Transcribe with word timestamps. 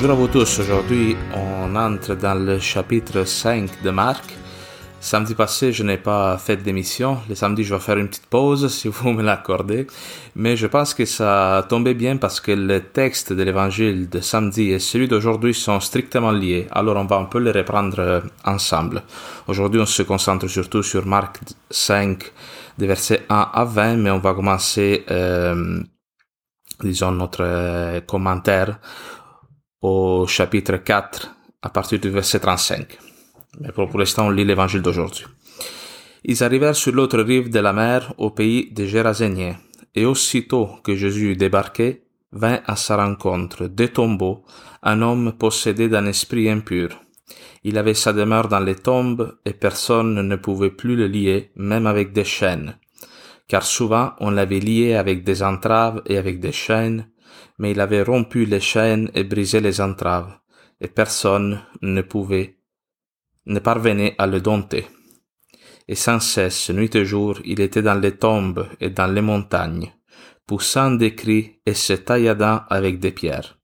Bonjour 0.00 0.12
à 0.12 0.14
vous 0.14 0.28
tous. 0.28 0.60
Aujourd'hui, 0.60 1.16
on 1.34 1.74
entre 1.74 2.14
dans 2.14 2.38
le 2.38 2.60
chapitre 2.60 3.24
5 3.24 3.82
de 3.82 3.90
Marc. 3.90 4.32
Samedi 5.00 5.34
passé, 5.34 5.72
je 5.72 5.82
n'ai 5.82 5.96
pas 5.96 6.38
fait 6.38 6.56
d'émission. 6.56 7.18
Le 7.28 7.34
samedi, 7.34 7.64
je 7.64 7.74
vais 7.74 7.80
faire 7.80 7.98
une 7.98 8.06
petite 8.06 8.26
pause, 8.26 8.68
si 8.72 8.86
vous 8.86 9.10
me 9.10 9.24
l'accordez. 9.24 9.88
Mais 10.36 10.56
je 10.56 10.68
pense 10.68 10.94
que 10.94 11.04
ça 11.04 11.66
tombait 11.68 11.94
bien 11.94 12.16
parce 12.16 12.38
que 12.38 12.52
le 12.52 12.78
texte 12.78 13.32
de 13.32 13.42
l'évangile 13.42 14.08
de 14.08 14.20
samedi 14.20 14.70
et 14.70 14.78
celui 14.78 15.08
d'aujourd'hui 15.08 15.52
sont 15.52 15.80
strictement 15.80 16.30
liés. 16.30 16.68
Alors, 16.70 16.96
on 16.96 17.04
va 17.04 17.16
un 17.16 17.24
peu 17.24 17.40
les 17.40 17.50
reprendre 17.50 18.22
ensemble. 18.44 19.02
Aujourd'hui, 19.48 19.80
on 19.80 19.86
se 19.86 20.04
concentre 20.04 20.46
surtout 20.46 20.84
sur 20.84 21.04
Marc 21.06 21.40
5, 21.70 22.22
des 22.78 22.86
versets 22.86 23.26
1 23.28 23.50
à 23.52 23.64
20, 23.64 23.96
mais 23.96 24.12
on 24.12 24.20
va 24.20 24.32
commencer, 24.32 25.04
euh, 25.10 25.80
disons, 26.84 27.10
notre 27.10 27.98
commentaire 28.06 28.78
au 29.80 30.26
chapitre 30.26 30.76
4 30.76 31.36
à 31.62 31.70
partir 31.70 32.00
du 32.00 32.10
verset 32.10 32.40
35. 32.40 32.98
Mais 33.60 33.72
pour, 33.72 33.96
l'instant, 33.98 34.26
on 34.26 34.30
lit 34.30 34.44
l'évangile 34.44 34.82
d'aujourd'hui. 34.82 35.24
Ils 36.24 36.42
arrivèrent 36.42 36.74
sur 36.74 36.92
l'autre 36.92 37.20
rive 37.20 37.50
de 37.50 37.60
la 37.60 37.72
mer 37.72 38.12
au 38.18 38.30
pays 38.30 38.70
des 38.72 38.88
Géraséniens, 38.88 39.56
et 39.94 40.04
aussitôt 40.04 40.70
que 40.82 40.96
Jésus 40.96 41.36
débarqué, 41.36 42.02
vint 42.32 42.60
à 42.66 42.76
sa 42.76 42.96
rencontre 42.96 43.68
des 43.68 43.88
tombeaux 43.88 44.44
un 44.82 45.00
homme 45.00 45.32
possédé 45.32 45.88
d'un 45.88 46.06
esprit 46.06 46.50
impur. 46.50 47.00
Il 47.64 47.78
avait 47.78 47.94
sa 47.94 48.12
demeure 48.12 48.48
dans 48.48 48.60
les 48.60 48.74
tombes 48.74 49.36
et 49.44 49.52
personne 49.52 50.14
ne 50.26 50.36
pouvait 50.36 50.70
plus 50.70 50.96
le 50.96 51.06
lier, 51.06 51.50
même 51.56 51.86
avec 51.86 52.12
des 52.12 52.24
chaînes. 52.24 52.76
Car 53.48 53.62
souvent 53.62 54.12
on 54.20 54.30
l'avait 54.30 54.60
lié 54.60 54.94
avec 54.94 55.24
des 55.24 55.42
entraves 55.42 56.02
et 56.06 56.18
avec 56.18 56.38
des 56.38 56.52
chaînes, 56.52 57.08
mais 57.58 57.72
il 57.72 57.80
avait 57.80 58.02
rompu 58.02 58.44
les 58.44 58.60
chaînes 58.60 59.10
et 59.14 59.24
brisé 59.24 59.60
les 59.60 59.80
entraves, 59.80 60.38
et 60.80 60.88
personne 60.88 61.60
ne 61.82 62.02
pouvait, 62.02 62.58
ne 63.46 63.58
parvenait 63.58 64.14
à 64.18 64.26
le 64.26 64.40
dompter. 64.40 64.86
Et 65.88 65.94
sans 65.94 66.20
cesse, 66.20 66.70
nuit 66.70 66.94
et 66.94 67.04
jour, 67.04 67.38
il 67.44 67.60
était 67.60 67.82
dans 67.82 67.98
les 67.98 68.16
tombes 68.16 68.68
et 68.80 68.90
dans 68.90 69.06
les 69.06 69.22
montagnes, 69.22 69.92
poussant 70.46 70.90
des 70.90 71.14
cris 71.14 71.60
et 71.64 71.74
se 71.74 71.94
tailladant 71.94 72.62
avec 72.68 73.00
des 73.00 73.12
pierres. 73.12 73.58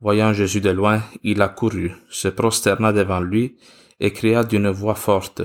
Voyant 0.00 0.32
Jésus 0.32 0.60
de 0.60 0.70
loin, 0.70 1.00
il 1.22 1.40
accourut, 1.42 1.92
se 2.10 2.26
prosterna 2.26 2.92
devant 2.92 3.20
lui, 3.20 3.56
et 4.00 4.12
cria 4.12 4.42
d'une 4.42 4.68
voix 4.68 4.96
forte, 4.96 5.42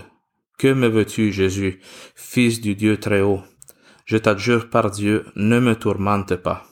Que 0.58 0.74
me 0.74 0.88
veux-tu, 0.88 1.32
Jésus, 1.32 1.80
fils 2.16 2.60
du 2.60 2.74
Dieu 2.74 2.98
très 2.98 3.22
haut? 3.22 3.44
Je 4.06 4.18
t'adjure 4.18 4.72
par 4.72 4.90
Dieu, 4.90 5.26
ne 5.36 5.60
me 5.60 5.76
tourmente 5.76 6.36
pas. 6.38 6.66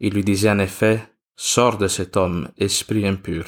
Il 0.00 0.14
lui 0.14 0.24
disait 0.24 0.50
en 0.50 0.58
effet, 0.58 1.02
Sors 1.36 1.78
de 1.78 1.88
cet 1.88 2.16
homme, 2.16 2.48
esprit 2.58 3.06
impur. 3.06 3.44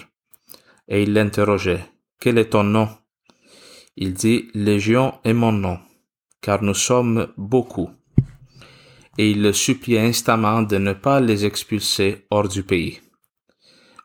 Et 0.88 1.02
il 1.02 1.12
l'interrogeait, 1.12 1.84
Quel 2.20 2.38
est 2.38 2.50
ton 2.50 2.64
nom? 2.64 2.88
Il 3.96 4.12
dit, 4.12 4.48
Légion 4.54 5.14
est 5.24 5.32
mon 5.32 5.52
nom, 5.52 5.78
car 6.40 6.62
nous 6.62 6.74
sommes 6.74 7.32
beaucoup. 7.36 7.90
Et 9.18 9.30
il 9.30 9.42
le 9.42 9.52
suppliait 9.52 10.00
instamment 10.00 10.62
de 10.62 10.78
ne 10.78 10.92
pas 10.92 11.20
les 11.20 11.46
expulser 11.46 12.26
hors 12.30 12.48
du 12.48 12.62
pays. 12.62 13.00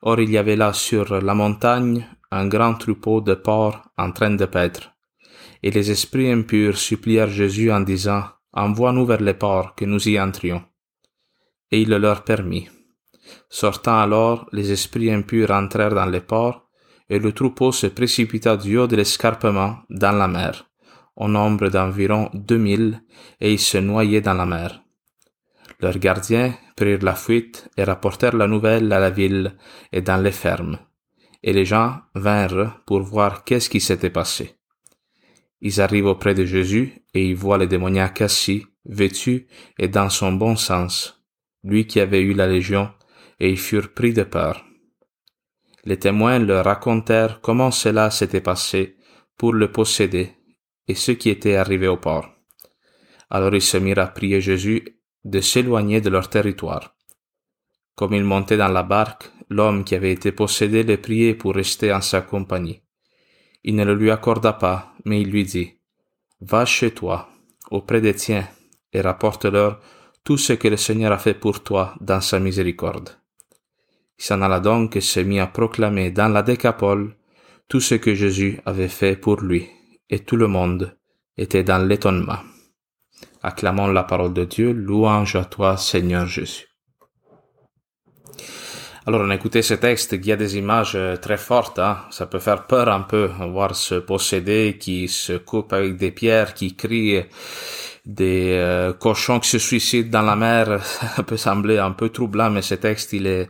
Or 0.04 0.20
il 0.20 0.30
y 0.30 0.38
avait 0.38 0.56
là 0.56 0.74
sur 0.74 1.22
la 1.22 1.34
montagne 1.34 2.08
un 2.32 2.48
grand 2.48 2.76
troupeau 2.76 3.20
de 3.22 3.34
porcs 3.34 3.82
en 3.98 4.12
train 4.12 4.32
de 4.32 4.46
paître. 4.46 4.94
Et 5.64 5.72
les 5.72 5.92
esprits 5.92 6.32
impurs 6.32 6.78
supplièrent 6.78 7.30
Jésus 7.30 7.72
en 7.72 7.82
disant, 7.82 8.24
Envoie-nous 8.54 9.06
vers 9.06 9.22
les 9.22 9.34
porcs, 9.34 9.76
que 9.76 9.86
nous 9.86 10.08
y 10.08 10.20
entrions 10.20 10.64
et 11.72 11.82
il 11.82 11.90
le 11.90 11.98
leur 11.98 12.24
permit. 12.24 12.70
Sortant 13.50 14.00
alors, 14.00 14.48
les 14.52 14.72
esprits 14.72 15.12
impurs 15.12 15.52
entrèrent 15.52 15.96
dans 15.96 16.06
les 16.06 16.22
ports, 16.22 16.68
et 17.10 17.20
le 17.20 17.34
troupeau 17.34 17.72
se 17.72 17.88
précipita 17.88 18.56
du 18.56 18.78
haut 18.78 18.88
de 18.88 18.96
l'escarpement 18.96 19.78
dans 19.90 20.14
la 20.14 20.28
mer, 20.28 20.70
au 21.16 21.28
nombre 21.28 21.70
d'environ 21.70 22.30
deux 22.34 22.58
mille, 22.58 23.04
et 23.40 23.52
ils 23.52 23.60
se 23.60 23.78
noyaient 23.78 24.22
dans 24.22 24.34
la 24.34 24.46
mer. 24.46 24.82
Leurs 25.82 25.98
gardiens 25.98 26.54
prirent 26.76 27.04
la 27.04 27.16
fuite 27.16 27.70
et 27.76 27.84
rapportèrent 27.84 28.38
la 28.38 28.48
nouvelle 28.48 28.92
à 28.94 29.00
la 29.00 29.10
ville 29.10 29.58
et 29.92 30.02
dans 30.02 30.22
les 30.22 30.32
fermes, 30.32 30.80
et 31.44 31.54
les 31.54 31.66
gens 31.66 31.98
vinrent 32.16 32.82
pour 32.86 33.02
voir 33.02 33.44
qu'est-ce 33.44 33.70
qui 33.70 33.82
s'était 33.82 34.10
passé. 34.10 34.56
Ils 35.60 35.82
arrivent 35.82 36.08
auprès 36.08 36.34
de 36.34 36.46
Jésus 36.46 37.04
et 37.14 37.28
ils 37.28 37.36
voient 37.36 37.58
le 37.58 37.68
démoniaque 37.68 38.22
assis, 38.22 38.66
vêtu 38.86 39.48
et 39.78 39.88
dans 39.88 40.10
son 40.10 40.32
bon 40.34 40.56
sens, 40.56 41.21
lui 41.64 41.88
qui 41.88 42.00
avait 42.00 42.22
eu 42.22 42.34
la 42.34 42.48
légion, 42.48 42.90
et 43.40 43.50
ils 43.50 43.60
furent 43.60 43.94
pris 43.94 44.14
de 44.14 44.24
peur. 44.24 44.66
Les 45.84 45.98
témoins 45.98 46.40
leur 46.40 46.66
racontèrent 46.66 47.42
comment 47.42 47.72
cela 47.72 48.12
s'était 48.12 48.42
passé 48.42 48.98
pour 49.38 49.54
le 49.54 49.72
posséder 49.72 50.32
et 50.88 50.96
ce 50.96 51.12
qui 51.12 51.30
était 51.30 51.56
arrivé 51.56 51.88
au 51.88 51.98
port. 51.98 52.30
Alors 53.30 53.56
ils 53.56 53.62
se 53.62 53.78
mirent 53.78 54.00
à 54.00 54.08
prier 54.08 54.42
Jésus 54.42 55.02
de 55.24 55.42
s'éloigner 55.42 56.02
de 56.02 56.10
leur 56.10 56.30
territoire. 56.30 56.96
Comme 57.96 58.14
il 58.14 58.24
montait 58.24 58.58
dans 58.58 58.68
la 58.68 58.84
barque, 58.84 59.32
l'homme 59.50 59.84
qui 59.84 59.96
avait 59.96 60.12
été 60.12 60.32
possédé 60.32 60.84
le 60.84 60.98
priait 60.98 61.36
pour 61.36 61.56
rester 61.56 61.94
en 61.94 62.02
sa 62.02 62.22
compagnie. 62.22 62.82
Il 63.64 63.76
ne 63.76 63.86
le 63.86 63.96
lui 63.96 64.12
accorda 64.12 64.54
pas, 64.54 64.94
mais 65.06 65.22
il 65.22 65.30
lui 65.30 65.44
dit, 65.44 65.78
Va 66.42 66.66
chez 66.66 66.92
toi, 66.92 67.30
auprès 67.70 68.02
des 68.02 68.16
tiens, 68.16 68.48
et 68.94 69.02
rapporte-leur 69.02 69.80
tout 70.24 70.38
ce 70.38 70.54
que 70.54 70.68
le 70.68 70.78
Seigneur 70.78 71.12
a 71.12 71.18
fait 71.18 71.34
pour 71.34 71.64
toi 71.64 71.96
dans 72.00 72.22
sa 72.22 72.40
miséricorde. 72.40 73.10
Il 74.20 74.24
s'en 74.24 74.42
alla 74.42 74.60
donc 74.60 74.96
et 74.96 75.02
se 75.02 75.20
mit 75.20 75.40
à 75.40 75.48
proclamer 75.48 76.12
dans 76.12 76.28
la 76.28 76.44
décapole 76.44 77.16
tout 77.68 77.80
ce 77.80 77.96
que 77.96 78.14
Jésus 78.14 78.60
avait 78.66 78.88
fait 78.88 79.16
pour 79.16 79.42
lui, 79.42 79.68
et 80.10 80.20
tout 80.20 80.36
le 80.36 80.48
monde 80.48 80.96
était 81.38 81.64
dans 81.64 81.80
l'étonnement. 81.80 82.40
Acclamons 83.42 83.88
la 83.88 84.04
parole 84.04 84.34
de 84.34 84.46
Dieu, 84.46 84.72
louange 84.72 85.36
à 85.36 85.46
toi 85.46 85.78
Seigneur 85.78 86.28
Jésus. 86.28 86.68
Alors, 89.08 89.22
on 89.22 89.32
a 89.32 89.36
écouté 89.36 89.64
ce 89.64 89.74
texte 89.74 90.12
il 90.12 90.24
y 90.24 90.32
a 90.32 90.36
des 90.36 90.58
images 90.58 90.98
très 91.24 91.38
fortes, 91.38 91.80
hein. 91.80 91.98
ça 92.12 92.28
peut 92.28 92.38
faire 92.38 92.68
peur 92.68 92.88
un 92.90 93.02
peu, 93.02 93.32
voir 93.52 93.76
ce 93.76 93.96
possédé 93.96 94.78
qui 94.80 95.08
se 95.08 95.34
coupe 95.34 95.74
avec 95.74 95.98
des 95.98 96.12
pierres, 96.12 96.54
qui 96.54 96.76
crie, 96.76 97.24
des 98.06 98.54
euh, 98.54 98.94
cochons 98.94 99.40
qui 99.40 99.50
se 99.50 99.60
suicident 99.60 100.10
dans 100.10 100.26
la 100.26 100.36
mer, 100.36 100.84
ça 101.16 101.24
peut 101.24 101.38
sembler 101.38 101.78
un 101.78 101.92
peu 101.92 102.10
troublant, 102.10 102.50
mais 102.50 102.62
ce 102.62 102.76
texte, 102.76 103.14
il 103.14 103.28
est 103.28 103.50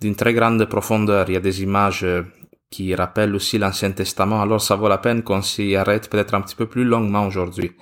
d'une 0.00 0.16
très 0.16 0.34
grande 0.34 0.64
profondeur. 0.64 1.28
Il 1.28 1.34
y 1.34 1.36
a 1.36 1.40
des 1.40 1.62
images 1.62 2.04
euh, 2.04 2.22
qui 2.70 2.94
rappellent 2.94 3.34
aussi 3.34 3.58
l'Ancien 3.58 3.92
Testament, 3.92 4.42
alors 4.42 4.60
ça 4.60 4.76
vaut 4.76 4.88
la 4.88 4.98
peine 4.98 5.22
qu'on 5.22 5.42
s'y 5.42 5.74
arrête 5.76 6.10
peut-être 6.10 6.34
un 6.34 6.40
petit 6.40 6.56
peu 6.56 6.66
plus 6.66 6.84
longuement 6.84 7.26
aujourd'hui. 7.26 7.72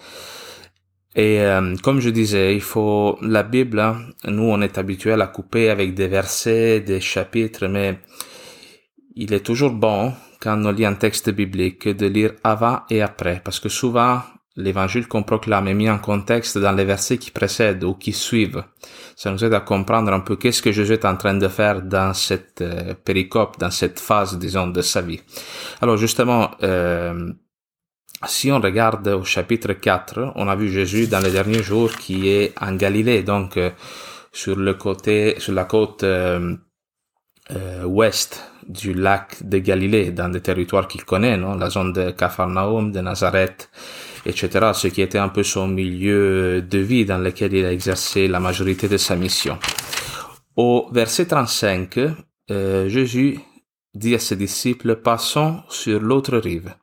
Et 1.16 1.40
euh, 1.40 1.74
comme 1.82 2.00
je 2.00 2.10
disais, 2.10 2.54
il 2.54 2.60
faut 2.60 3.18
la 3.22 3.42
Bible, 3.42 3.80
hein, 3.80 3.96
nous 4.26 4.44
on 4.44 4.60
est 4.60 4.76
habitué 4.76 5.12
à 5.12 5.16
la 5.16 5.26
couper 5.26 5.70
avec 5.70 5.94
des 5.94 6.08
versets, 6.08 6.80
des 6.80 7.00
chapitres, 7.00 7.66
mais 7.68 7.98
il 9.14 9.32
est 9.32 9.40
toujours 9.40 9.72
bon 9.72 10.12
quand 10.40 10.62
on 10.62 10.70
lit 10.70 10.84
un 10.84 10.94
texte 10.94 11.30
biblique 11.30 11.88
de 11.88 12.06
lire 12.06 12.34
avant 12.44 12.80
et 12.90 13.00
après, 13.00 13.40
parce 13.42 13.58
que 13.60 13.70
souvent 13.70 14.20
l'évangile 14.56 15.06
qu'on 15.06 15.22
proclame 15.22 15.68
est 15.68 15.74
mis 15.74 15.90
en 15.90 15.98
contexte 15.98 16.58
dans 16.58 16.72
les 16.72 16.84
versets 16.84 17.18
qui 17.18 17.30
précèdent 17.30 17.84
ou 17.84 17.94
qui 17.94 18.12
suivent. 18.12 18.64
Ça 19.14 19.30
nous 19.30 19.44
aide 19.44 19.54
à 19.54 19.60
comprendre 19.60 20.12
un 20.12 20.20
peu 20.20 20.36
qu'est-ce 20.36 20.62
que 20.62 20.72
Jésus 20.72 20.94
est 20.94 21.04
en 21.04 21.16
train 21.16 21.34
de 21.34 21.48
faire 21.48 21.82
dans 21.82 22.14
cette 22.14 22.60
euh, 22.62 22.94
péricope, 22.94 23.58
dans 23.58 23.70
cette 23.70 24.00
phase, 24.00 24.38
disons, 24.38 24.66
de 24.68 24.82
sa 24.82 25.02
vie. 25.02 25.20
Alors 25.80 25.96
justement, 25.96 26.50
euh, 26.62 27.32
si 28.26 28.50
on 28.50 28.60
regarde 28.60 29.08
au 29.08 29.24
chapitre 29.24 29.74
4, 29.74 30.32
on 30.36 30.48
a 30.48 30.56
vu 30.56 30.70
Jésus 30.70 31.06
dans 31.06 31.20
les 31.20 31.30
derniers 31.30 31.62
jours 31.62 31.92
qui 31.92 32.28
est 32.28 32.54
en 32.60 32.74
Galilée, 32.74 33.22
donc 33.22 33.56
euh, 33.56 33.70
sur 34.32 34.56
le 34.56 34.74
côté, 34.74 35.36
sur 35.38 35.52
la 35.52 35.64
côte 35.64 36.04
euh, 37.52 37.84
ouest 37.84 38.42
du 38.66 38.92
lac 38.92 39.36
de 39.46 39.58
Galilée, 39.58 40.10
dans 40.10 40.28
des 40.28 40.40
territoires 40.40 40.88
qu'il 40.88 41.04
connaît, 41.04 41.36
non? 41.36 41.54
la 41.54 41.70
zone 41.70 41.92
de 41.92 42.10
Capharnaüm, 42.10 42.90
de 42.90 43.00
Nazareth, 43.00 43.70
etc., 44.26 44.70
ce 44.74 44.88
qui 44.88 45.02
était 45.02 45.18
un 45.18 45.28
peu 45.28 45.42
son 45.42 45.68
milieu 45.68 46.60
de 46.60 46.78
vie 46.78 47.04
dans 47.04 47.18
lequel 47.18 47.54
il 47.54 47.64
a 47.64 47.72
exercé 47.72 48.28
la 48.28 48.40
majorité 48.40 48.88
de 48.88 48.96
sa 48.96 49.16
mission. 49.16 49.58
Au 50.56 50.88
verset 50.92 51.26
35, 51.26 51.98
euh, 52.50 52.88
Jésus 52.88 53.38
dit 53.94 54.14
à 54.14 54.18
ses 54.18 54.36
disciples, 54.36 54.96
passons 54.96 55.62
sur 55.68 56.00
l'autre 56.00 56.36
rive. 56.38 56.74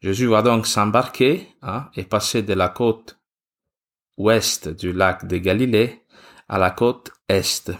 Jésus 0.00 0.26
va 0.26 0.42
donc 0.42 0.66
s'embarquer 0.66 1.48
hein, 1.62 1.88
et 1.96 2.02
passer 2.02 2.42
de 2.42 2.54
la 2.54 2.68
côte 2.68 3.18
ouest 4.18 4.68
du 4.68 4.92
lac 4.92 5.26
de 5.26 5.38
Galilée 5.38 6.02
à 6.48 6.58
la 6.58 6.70
côte 6.70 7.12
est. 7.28 7.70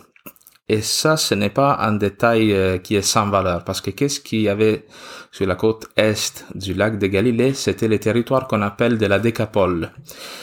Et 0.68 0.80
ça, 0.80 1.16
ce 1.16 1.34
n'est 1.34 1.50
pas 1.50 1.78
un 1.80 1.92
détail 1.92 2.52
euh, 2.52 2.78
qui 2.78 2.94
est 2.94 3.02
sans 3.02 3.28
valeur, 3.28 3.64
parce 3.64 3.80
que 3.80 3.90
qu'est-ce 3.90 4.20
qu'il 4.20 4.42
y 4.42 4.48
avait 4.48 4.86
sur 5.30 5.46
la 5.46 5.56
côte 5.56 5.88
est 5.96 6.44
du 6.54 6.72
lac 6.72 6.98
de 6.98 7.08
Galilée? 7.08 7.52
C'était 7.52 7.88
le 7.88 7.98
territoire 7.98 8.46
qu'on 8.46 8.62
appelle 8.62 8.96
de 8.96 9.06
la 9.06 9.18
Décapole. 9.18 9.90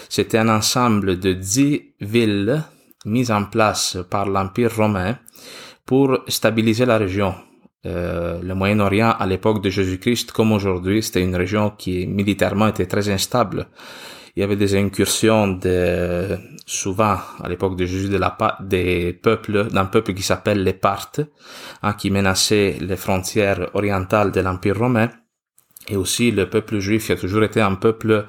C'était 0.10 0.38
un 0.38 0.50
ensemble 0.50 1.20
de 1.20 1.34
dix 1.34 1.94
villes 2.02 2.64
mises 3.06 3.32
en 3.32 3.46
place 3.46 3.98
par 4.10 4.28
l'Empire 4.28 4.76
romain 4.76 5.18
pour 5.86 6.20
stabiliser 6.28 6.86
la 6.86 6.98
région. 6.98 7.34
Euh, 7.86 8.42
le 8.44 8.54
Moyen-Orient 8.56 9.16
à 9.18 9.26
l'époque 9.26 9.64
de 9.64 9.70
Jésus-Christ 9.70 10.34
comme 10.34 10.52
aujourd'hui, 10.52 11.02
c'était 11.02 11.24
une 11.24 11.36
région 11.36 11.72
qui 11.72 12.06
militairement 12.08 12.68
était 12.68 12.88
très 12.88 13.10
instable. 13.10 13.68
Il 14.36 14.42
y 14.42 14.44
avait 14.44 14.56
des 14.56 14.76
incursions 14.76 15.48
de, 15.48 16.38
souvent 16.66 17.18
à 17.42 17.50
l'époque 17.50 17.76
de 17.76 17.86
Jésus 17.86 18.10
de 18.10 18.18
la 18.18 18.38
des 18.62 19.14
peuples, 19.14 19.68
d'un 19.70 19.86
peuple 19.86 20.14
qui 20.14 20.24
s'appelle 20.24 20.64
les 20.64 20.74
Parthes, 20.74 21.22
hein, 21.82 21.94
qui 21.94 22.12
menaçait 22.12 22.78
les 22.80 22.96
frontières 22.96 23.70
orientales 23.74 24.32
de 24.32 24.42
l'Empire 24.42 24.78
romain. 24.78 25.10
Et 25.88 25.96
aussi, 25.96 26.30
le 26.30 26.48
peuple 26.48 26.78
juif 26.80 27.10
a 27.10 27.16
toujours 27.16 27.44
été 27.44 27.62
un 27.62 27.74
peuple 27.74 28.28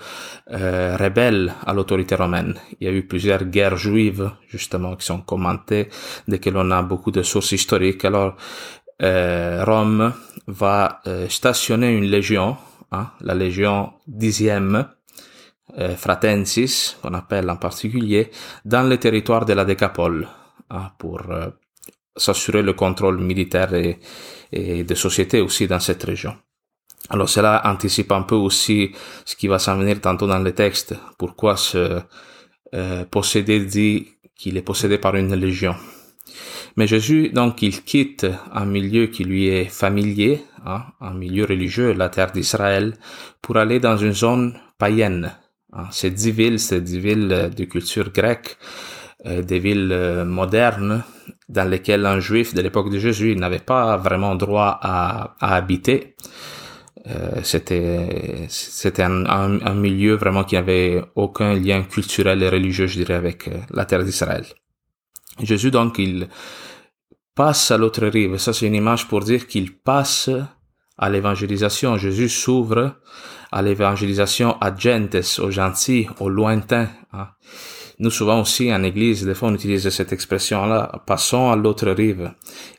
euh, 0.51 0.97
rebelle 0.97 1.53
à 1.67 1.75
l'autorité 1.75 2.15
romaine. 2.15 2.55
Il 2.81 2.87
y 2.87 2.91
a 2.91 2.93
eu 2.93 3.03
plusieurs 3.03 3.45
guerres 3.45 3.77
juives, 3.77 4.31
justement, 4.49 4.97
qui 4.97 5.05
sont 5.05 5.21
commentées 5.21 5.91
dès 6.27 6.39
que 6.39 6.49
l'on 6.49 6.71
a 6.71 6.83
beaucoup 6.83 7.11
de 7.11 7.23
sources 7.23 7.53
historiques. 7.53 8.05
Alors, 8.07 8.37
euh, 9.03 9.63
Rome 9.65 10.15
va 10.47 11.01
euh, 11.07 11.29
stationner 11.29 11.95
une 11.95 12.05
légion, 12.05 12.57
hein, 12.93 13.11
la 13.21 13.35
légion 13.35 13.93
dixième, 14.07 14.87
euh, 15.79 15.97
Fratensis, 15.97 16.97
qu'on 17.03 17.15
appelle 17.15 17.49
en 17.51 17.57
particulier, 17.57 18.31
dans 18.65 18.89
le 18.89 18.99
territoire 18.99 19.45
de 19.45 19.53
la 19.53 19.65
Décapole, 19.65 20.29
hein, 20.71 20.91
pour 20.99 21.23
euh, 21.31 21.49
s'assurer 22.17 22.63
le 22.63 22.73
contrôle 22.73 23.19
militaire 23.19 23.75
et, 23.75 23.99
et 24.53 24.85
de 24.85 24.95
société 24.95 25.41
aussi 25.41 25.67
dans 25.67 25.81
cette 25.81 26.03
région. 26.03 26.35
Alors 27.09 27.29
cela 27.29 27.63
anticipe 27.65 28.13
un 28.13 28.23
peu 28.23 28.35
aussi 28.35 28.93
ce 29.25 29.35
qui 29.35 29.49
va 29.49 29.59
s'en 29.59 29.77
venir 29.77 30.01
tantôt 30.01 30.27
dans 30.27 30.39
le 30.39 30.53
texte. 30.53 30.95
Pourquoi 31.19 31.57
ce 31.57 32.01
euh, 32.75 33.05
possédé 33.05 33.61
dit 33.61 34.09
qu'il 34.37 34.57
est 34.57 34.63
possédé 34.63 34.99
par 34.99 35.17
une 35.17 35.35
légion? 35.35 35.75
Mais 36.77 36.87
Jésus, 36.87 37.31
donc, 37.31 37.63
il 37.63 37.83
quitte 37.83 38.27
un 38.53 38.65
milieu 38.65 39.07
qui 39.07 39.25
lui 39.25 39.49
est 39.49 39.65
familier, 39.65 40.45
hein, 40.65 40.85
un 41.01 41.15
milieu 41.15 41.45
religieux, 41.45 41.93
la 41.93 42.09
terre 42.09 42.31
d'Israël, 42.31 42.95
pour 43.43 43.57
aller 43.57 43.81
dans 43.81 43.97
une 43.97 44.13
zone 44.13 44.59
païenne. 44.79 45.33
Hein. 45.73 45.85
Ces 45.91 46.11
dix 46.11 46.31
villes, 46.31 46.59
c'est 46.59 46.81
dix 46.81 46.99
villes 46.99 47.51
de 47.57 47.65
culture 47.65 48.11
grecque, 48.13 48.57
euh, 49.27 49.43
des 49.43 49.59
villes 49.59 49.91
euh, 49.93 50.25
modernes, 50.25 51.05
dans 51.49 51.69
lesquelles 51.69 52.07
un 52.07 52.21
juif 52.21 52.55
de 52.55 52.63
l'époque 52.63 52.91
de 52.91 52.99
Jésus 52.99 53.35
n'avait 53.37 53.59
pas 53.59 53.97
vraiment 53.97 54.35
droit 54.35 54.79
à, 54.81 55.37
à 55.41 55.57
habiter. 55.57 56.17
Euh, 57.07 57.41
c'était 57.43 58.47
c'était 58.49 59.03
un, 59.03 59.25
un, 59.27 59.75
milieu 59.75 60.15
vraiment 60.17 60.45
qui 60.45 60.55
n'avait 60.55 61.03
aucun 61.15 61.55
lien 61.55 61.83
culturel 61.83 62.43
et 62.43 62.49
religieux, 62.49 62.87
je 62.87 62.99
dirais, 62.99 63.15
avec 63.15 63.49
euh, 63.49 63.53
la 63.71 63.87
terre 63.87 64.05
d'Israël. 64.05 64.45
Jésus 65.43 65.71
donc 65.71 65.99
il 65.99 66.29
passe 67.35 67.71
à 67.71 67.79
l'autre 67.79 68.07
rive. 68.07 68.37
Ça 68.37 68.53
c'est 68.53 68.67
une 68.67 68.75
image 68.75 69.09
pour 69.09 69.21
dire 69.21 69.47
qu'il 69.47 69.75
passe 69.79 70.31
à 71.01 71.11
l'évangélisation. 71.11 71.97
Jésus 71.97 72.29
s'ouvre 72.29 72.95
à 73.51 73.63
l'évangélisation 73.63 74.57
à 74.61 74.73
gentes, 74.77 75.17
aux 75.41 75.51
gentils, 75.51 76.07
aux 76.21 76.29
lointains. 76.29 76.89
Hein. 77.13 77.29
Nous, 77.99 78.11
souvent 78.11 78.41
aussi, 78.41 78.73
en 78.73 78.83
église, 78.83 79.27
des 79.27 79.35
fois, 79.35 79.49
on 79.49 79.55
utilise 79.55 79.91
cette 79.91 80.13
expression-là, 80.13 81.03
passons 81.07 81.51
à 81.51 81.57
l'autre 81.57 81.91
rive. 81.91 82.31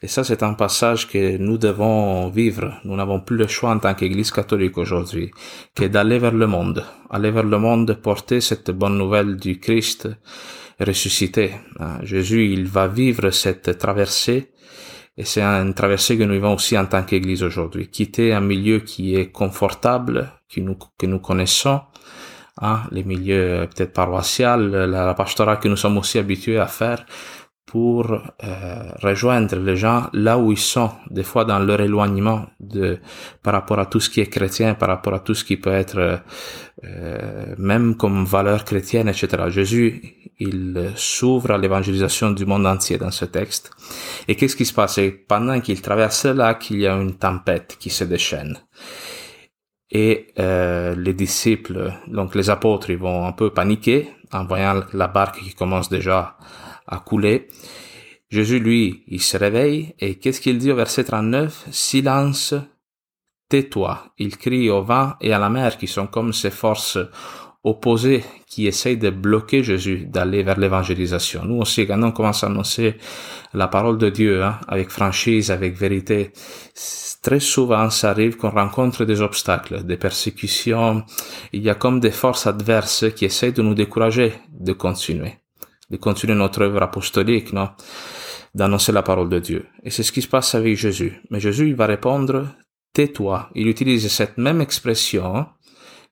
Et 0.02 0.08
ça, 0.08 0.24
c'est 0.24 0.42
un 0.42 0.54
passage 0.54 1.08
que 1.08 1.38
nous 1.38 1.60
devons 1.60 2.30
vivre. 2.30 2.80
Nous 2.86 2.96
n'avons 2.96 3.20
plus 3.20 3.38
le 3.38 3.48
choix 3.48 3.72
en 3.72 3.78
tant 3.78 3.94
qu'église 3.94 4.32
catholique 4.32 4.80
aujourd'hui 4.80 5.30
que 5.76 5.86
d'aller 5.86 6.18
vers 6.18 6.32
le 6.32 6.48
monde. 6.48 6.84
Aller 7.12 7.30
vers 7.30 7.44
le 7.44 7.60
monde, 7.60 8.00
porter 8.02 8.42
cette 8.42 8.72
bonne 8.72 8.98
nouvelle 8.98 9.36
du 9.36 9.60
Christ 9.60 10.08
ressuscité. 10.80 11.52
Hein, 11.80 12.00
Jésus, 12.02 12.52
il 12.52 12.66
va 12.66 12.88
vivre 12.88 13.30
cette 13.30 13.78
traversée 13.78 14.50
et 15.18 15.26
c'est 15.26 15.42
une 15.42 15.74
traversée 15.74 16.18
que 16.18 16.24
nous 16.24 16.34
vivons 16.34 16.54
aussi 16.54 16.78
en 16.78 16.86
tant 16.86 17.04
qu'Église 17.04 17.44
aujourd'hui. 17.44 17.90
Quitter 17.90 18.34
un 18.34 18.42
milieu 18.42 18.80
qui 18.80 19.16
est 19.16 19.32
confortable, 19.32 20.32
que 20.50 20.62
nous, 20.62 20.78
que 20.98 21.06
nous 21.06 21.20
connaissons, 21.20 21.82
hein, 22.62 22.84
les 22.92 23.04
milieux 23.04 23.68
peut-être 23.74 23.94
paroissiaux, 23.94 24.58
la, 24.58 24.88
la 24.88 25.14
pastorale 25.14 25.60
que 25.60 25.68
nous 25.68 25.76
sommes 25.76 25.98
aussi 25.98 26.18
habitués 26.18 26.60
à 26.60 26.68
faire 26.68 27.06
pour 27.66 28.12
euh, 28.12 28.92
rejoindre 29.02 29.56
les 29.56 29.78
gens 29.78 30.10
là 30.14 30.38
où 30.38 30.52
ils 30.52 30.58
sont, 30.58 30.92
des 31.10 31.24
fois 31.24 31.46
dans 31.46 31.60
leur 31.60 31.80
éloignement 31.80 32.48
de 32.60 33.00
par 33.44 33.54
rapport 33.54 33.80
à 33.80 33.86
tout 33.86 34.00
ce 34.00 34.10
qui 34.10 34.20
est 34.20 34.28
chrétien, 34.28 34.74
par 34.74 34.90
rapport 34.90 35.14
à 35.14 35.20
tout 35.20 35.34
ce 35.34 35.46
qui 35.46 35.58
peut 35.58 35.72
être 35.72 36.22
euh, 36.84 37.56
même 37.58 37.96
comme 37.96 38.26
valeur 38.26 38.66
chrétienne, 38.66 39.08
etc. 39.08 39.28
Jésus, 39.50 40.16
il 40.40 40.92
s'ouvre 40.96 41.52
à 41.52 41.58
l'évangélisation 41.58 42.32
du 42.32 42.46
monde 42.46 42.66
entier 42.66 42.98
dans 42.98 43.12
ce 43.12 43.26
texte. 43.26 43.72
Et 44.28 44.36
qu'est-ce 44.36 44.56
qui 44.56 44.66
se 44.66 44.74
passe? 44.74 45.00
Pendant 45.28 45.60
qu'il 45.62 45.82
traverse 45.82 46.26
là 46.26 46.56
qu'il 46.56 46.80
y 46.80 46.88
a 46.88 46.96
une 46.96 47.16
tempête 47.16 47.78
qui 47.80 47.90
se 47.90 48.04
déchaîne 48.04 48.58
et 49.92 50.28
euh, 50.40 50.96
les 50.96 51.14
disciples, 51.14 51.94
donc 52.08 52.34
les 52.34 52.50
apôtres, 52.50 52.90
ils 52.90 52.98
vont 52.98 53.26
un 53.26 53.34
peu 53.34 53.50
paniquer 53.50 54.10
en 54.32 54.46
voyant 54.46 54.82
la 54.94 55.08
barque 55.08 55.40
qui 55.40 55.54
commence 55.54 55.90
déjà 55.90 56.20
à 56.20 56.38
couler. 57.00 57.48
Jésus, 58.30 58.60
lui, 58.60 59.04
il 59.08 59.22
se 59.22 59.38
réveille 59.38 59.94
et 60.00 60.16
qu'est-ce 60.16 60.42
qu'il 60.42 60.58
dit 60.58 60.72
au 60.72 60.76
verset 60.76 61.04
39 61.04 61.68
Silence, 61.72 62.54
tais-toi. 63.50 64.14
Il 64.18 64.38
crie 64.38 64.70
au 64.70 64.82
vent 64.82 65.14
et 65.20 65.34
à 65.34 65.40
la 65.40 65.50
mer 65.50 65.78
qui 65.78 65.88
sont 65.88 66.08
comme 66.08 66.32
ces 66.32 66.52
forces 66.52 66.98
opposées 67.64 68.24
qui 68.48 68.66
essayent 68.66 68.98
de 68.98 69.10
bloquer 69.10 69.64
Jésus 69.64 70.06
d'aller 70.08 70.44
vers 70.44 70.60
l'évangélisation. 70.60 71.46
Nous 71.46 71.62
aussi, 71.62 71.86
quand 71.86 72.02
on 72.02 72.12
commence 72.12 72.44
à 72.44 72.48
annoncer 72.48 72.96
la 73.54 73.68
parole 73.68 73.98
de 73.98 74.10
Dieu 74.10 74.44
hein, 74.44 74.60
avec 74.68 74.90
franchise, 74.90 75.52
avec 75.52 75.78
vérité, 75.78 76.32
très 77.22 77.40
souvent, 77.40 77.90
ça 77.90 78.10
arrive 78.10 78.38
qu'on 78.38 78.50
rencontre 78.50 79.06
des 79.06 79.22
obstacles, 79.22 79.84
des 79.84 79.98
persécutions. 79.98 81.04
Il 81.54 81.62
y 81.62 81.70
a 81.70 81.76
comme 81.76 82.00
des 82.00 82.12
forces 82.12 82.48
adverses 82.48 83.06
qui 83.14 83.26
essaient 83.26 83.52
de 83.52 83.62
nous 83.62 83.76
décourager 83.76 84.34
de 84.52 84.74
continuer, 84.74 85.36
de 85.92 85.98
continuer 85.98 86.36
notre 86.36 86.62
œuvre 86.64 86.82
apostolique, 86.82 87.54
non? 87.54 87.70
D'annoncer 88.56 88.92
la 88.92 89.04
parole 89.04 89.30
de 89.30 89.40
Dieu. 89.40 89.66
Et 89.84 89.92
c'est 89.92 90.04
ce 90.04 90.12
qui 90.12 90.22
se 90.22 90.28
passe 90.28 90.56
avec 90.56 90.76
Jésus. 90.76 91.22
Mais 91.30 91.40
Jésus, 91.40 91.68
il 91.68 91.76
va 91.76 91.86
répondre, 91.86 92.48
tais-toi. 92.94 93.50
Il 93.56 93.68
utilise 93.68 94.08
cette 94.12 94.38
même 94.38 94.62
expression 94.62 95.46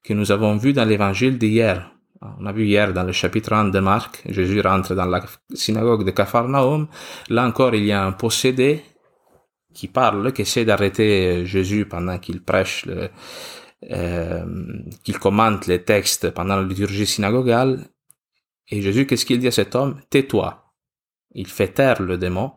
que 0.03 0.13
nous 0.13 0.31
avons 0.31 0.55
vue 0.57 0.73
dans 0.73 0.85
l'évangile 0.85 1.37
d'hier. 1.37 1.91
On 2.21 2.45
a 2.45 2.51
vu 2.51 2.65
hier 2.65 2.93
dans 2.93 3.03
le 3.03 3.13
chapitre 3.13 3.53
1 3.53 3.69
de 3.69 3.79
Marc, 3.79 4.23
Jésus 4.27 4.59
rentre 4.59 4.93
dans 4.93 5.05
la 5.05 5.23
synagogue 5.53 6.05
de 6.05 6.11
Capharnaüm. 6.11 6.87
Là 7.29 7.45
encore, 7.45 7.73
il 7.75 7.85
y 7.85 7.93
a 7.93 8.03
un 8.05 8.11
possédé 8.11 8.83
qui 9.73 9.87
parle, 9.87 10.33
qui 10.33 10.41
essaie 10.41 10.65
d'arrêter 10.65 11.45
Jésus 11.45 11.85
pendant 11.85 12.17
qu'il 12.19 12.41
prêche, 12.43 12.85
le, 12.85 13.09
euh, 13.89 14.45
qu'il 15.03 15.17
commente 15.17 15.67
les 15.67 15.83
textes 15.83 16.31
pendant 16.31 16.57
la 16.57 16.63
liturgie 16.63 17.05
synagogale. 17.05 17.85
Et 18.69 18.81
Jésus, 18.81 19.05
qu'est-ce 19.05 19.25
qu'il 19.25 19.39
dit 19.39 19.47
à 19.47 19.51
cet 19.51 19.75
homme? 19.75 19.99
Tais-toi. 20.09 20.73
Il 21.31 21.47
fait 21.47 21.69
taire 21.69 22.01
le 22.01 22.17
démon, 22.17 22.53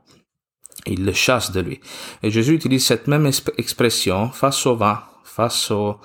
il 0.86 1.04
le 1.04 1.12
chasse 1.12 1.52
de 1.52 1.60
lui. 1.60 1.80
Et 2.22 2.30
Jésus 2.30 2.54
utilise 2.54 2.84
cette 2.86 3.06
même 3.06 3.30
expression 3.58 4.30
face 4.30 4.64
au 4.66 4.76
vent, 4.76 4.98
face 5.24 5.70
au, 5.70 5.98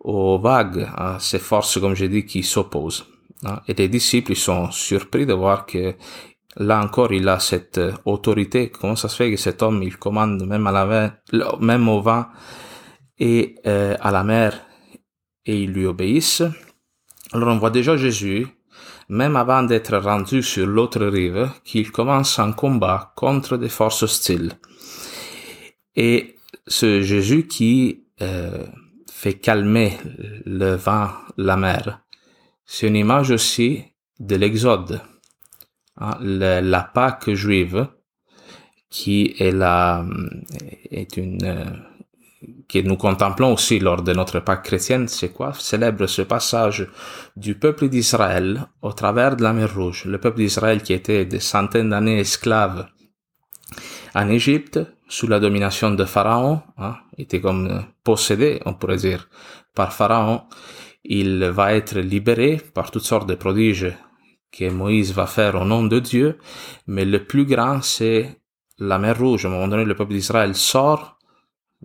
aux 0.00 0.38
vagues, 0.38 0.88
à 0.94 1.18
ces 1.18 1.38
forces, 1.38 1.80
comme 1.80 1.94
j'ai 1.94 2.08
dit, 2.08 2.26
qui 2.26 2.42
s'opposent. 2.42 3.06
Hein. 3.44 3.60
Et 3.68 3.74
les 3.74 3.88
disciples 3.88 4.34
sont 4.34 4.70
surpris 4.70 5.24
de 5.24 5.32
voir 5.32 5.64
que 5.64 5.94
là 6.56 6.82
encore, 6.82 7.12
il 7.12 7.28
a 7.28 7.40
cette 7.40 7.78
euh, 7.78 7.92
autorité. 8.04 8.70
Comment 8.70 8.96
ça 8.96 9.08
se 9.08 9.16
fait 9.16 9.30
que 9.30 9.36
cet 9.36 9.62
homme, 9.62 9.82
il 9.82 9.96
commande 9.96 10.46
même 10.46 10.66
à 10.66 10.72
la 10.72 10.86
mer, 10.86 11.16
même 11.60 11.88
au 11.88 12.00
vent 12.00 12.26
et 13.18 13.56
euh, 13.66 13.96
à 14.00 14.10
la 14.10 14.24
mer, 14.24 14.60
et 15.46 15.62
ils 15.62 15.72
lui 15.72 15.86
obéissent? 15.86 16.42
Alors 17.32 17.48
on 17.48 17.58
voit 17.58 17.70
déjà 17.70 17.96
Jésus, 17.96 18.46
même 19.08 19.36
avant 19.36 19.62
d'être 19.62 19.96
rendu 19.96 20.42
sur 20.42 20.66
l'autre 20.66 21.04
rive, 21.04 21.50
qu'il 21.64 21.90
commence 21.90 22.38
un 22.38 22.52
combat 22.52 23.12
contre 23.16 23.56
des 23.56 23.68
forces 23.68 24.02
hostiles. 24.02 24.52
Et 25.96 26.36
ce 26.66 27.02
Jésus 27.02 27.46
qui 27.46 28.04
euh, 28.22 28.64
fait 29.10 29.34
calmer 29.34 29.98
le 30.44 30.74
vent, 30.74 31.10
la 31.36 31.56
mer, 31.56 32.00
c'est 32.64 32.88
une 32.88 32.96
image 32.96 33.30
aussi 33.30 33.84
de 34.18 34.36
l'Exode. 34.36 35.00
Hein, 35.96 36.16
la 36.20 36.82
Pâque 36.82 37.32
juive, 37.32 37.88
qui 38.90 39.34
est 39.38 39.52
la, 39.52 40.04
est 40.90 41.16
une, 41.16 41.44
euh, 41.44 41.64
que 42.68 42.78
nous 42.78 42.96
contemplons 42.96 43.52
aussi 43.52 43.78
lors 43.78 44.02
de 44.02 44.12
notre 44.12 44.40
Pâque 44.40 44.64
chrétienne, 44.64 45.08
c'est 45.08 45.30
quoi? 45.30 45.52
Célèbre 45.54 46.06
ce 46.06 46.22
passage 46.22 46.88
du 47.36 47.54
peuple 47.54 47.88
d'Israël 47.88 48.66
au 48.82 48.92
travers 48.92 49.36
de 49.36 49.42
la 49.42 49.52
mer 49.52 49.74
Rouge. 49.74 50.04
Le 50.06 50.18
peuple 50.18 50.38
d'Israël 50.38 50.82
qui 50.82 50.92
était 50.92 51.24
des 51.24 51.40
centaines 51.40 51.90
d'années 51.90 52.20
esclaves 52.20 52.86
en 54.14 54.28
Égypte, 54.28 54.80
sous 55.08 55.26
la 55.26 55.40
domination 55.40 55.90
de 55.90 56.04
Pharaon, 56.04 56.62
hein, 56.78 56.96
était 57.18 57.40
comme 57.40 57.84
possédé, 58.04 58.60
on 58.64 58.74
pourrait 58.74 58.96
dire, 58.96 59.28
par 59.74 59.92
Pharaon. 59.92 60.42
Il 61.04 61.44
va 61.44 61.74
être 61.74 61.98
libéré 61.98 62.60
par 62.72 62.90
toutes 62.90 63.04
sortes 63.04 63.28
de 63.28 63.34
prodiges 63.34 63.92
que 64.52 64.70
Moïse 64.70 65.12
va 65.12 65.26
faire 65.26 65.60
au 65.60 65.64
nom 65.64 65.84
de 65.84 65.98
Dieu, 65.98 66.38
mais 66.86 67.04
le 67.04 67.24
plus 67.24 67.44
grand, 67.44 67.82
c'est 67.82 68.40
la 68.78 68.98
mer 68.98 69.18
Rouge. 69.18 69.44
À 69.44 69.48
un 69.48 69.52
moment 69.52 69.68
donné, 69.68 69.84
le 69.84 69.94
peuple 69.94 70.12
d'Israël 70.12 70.54
sort 70.54 71.13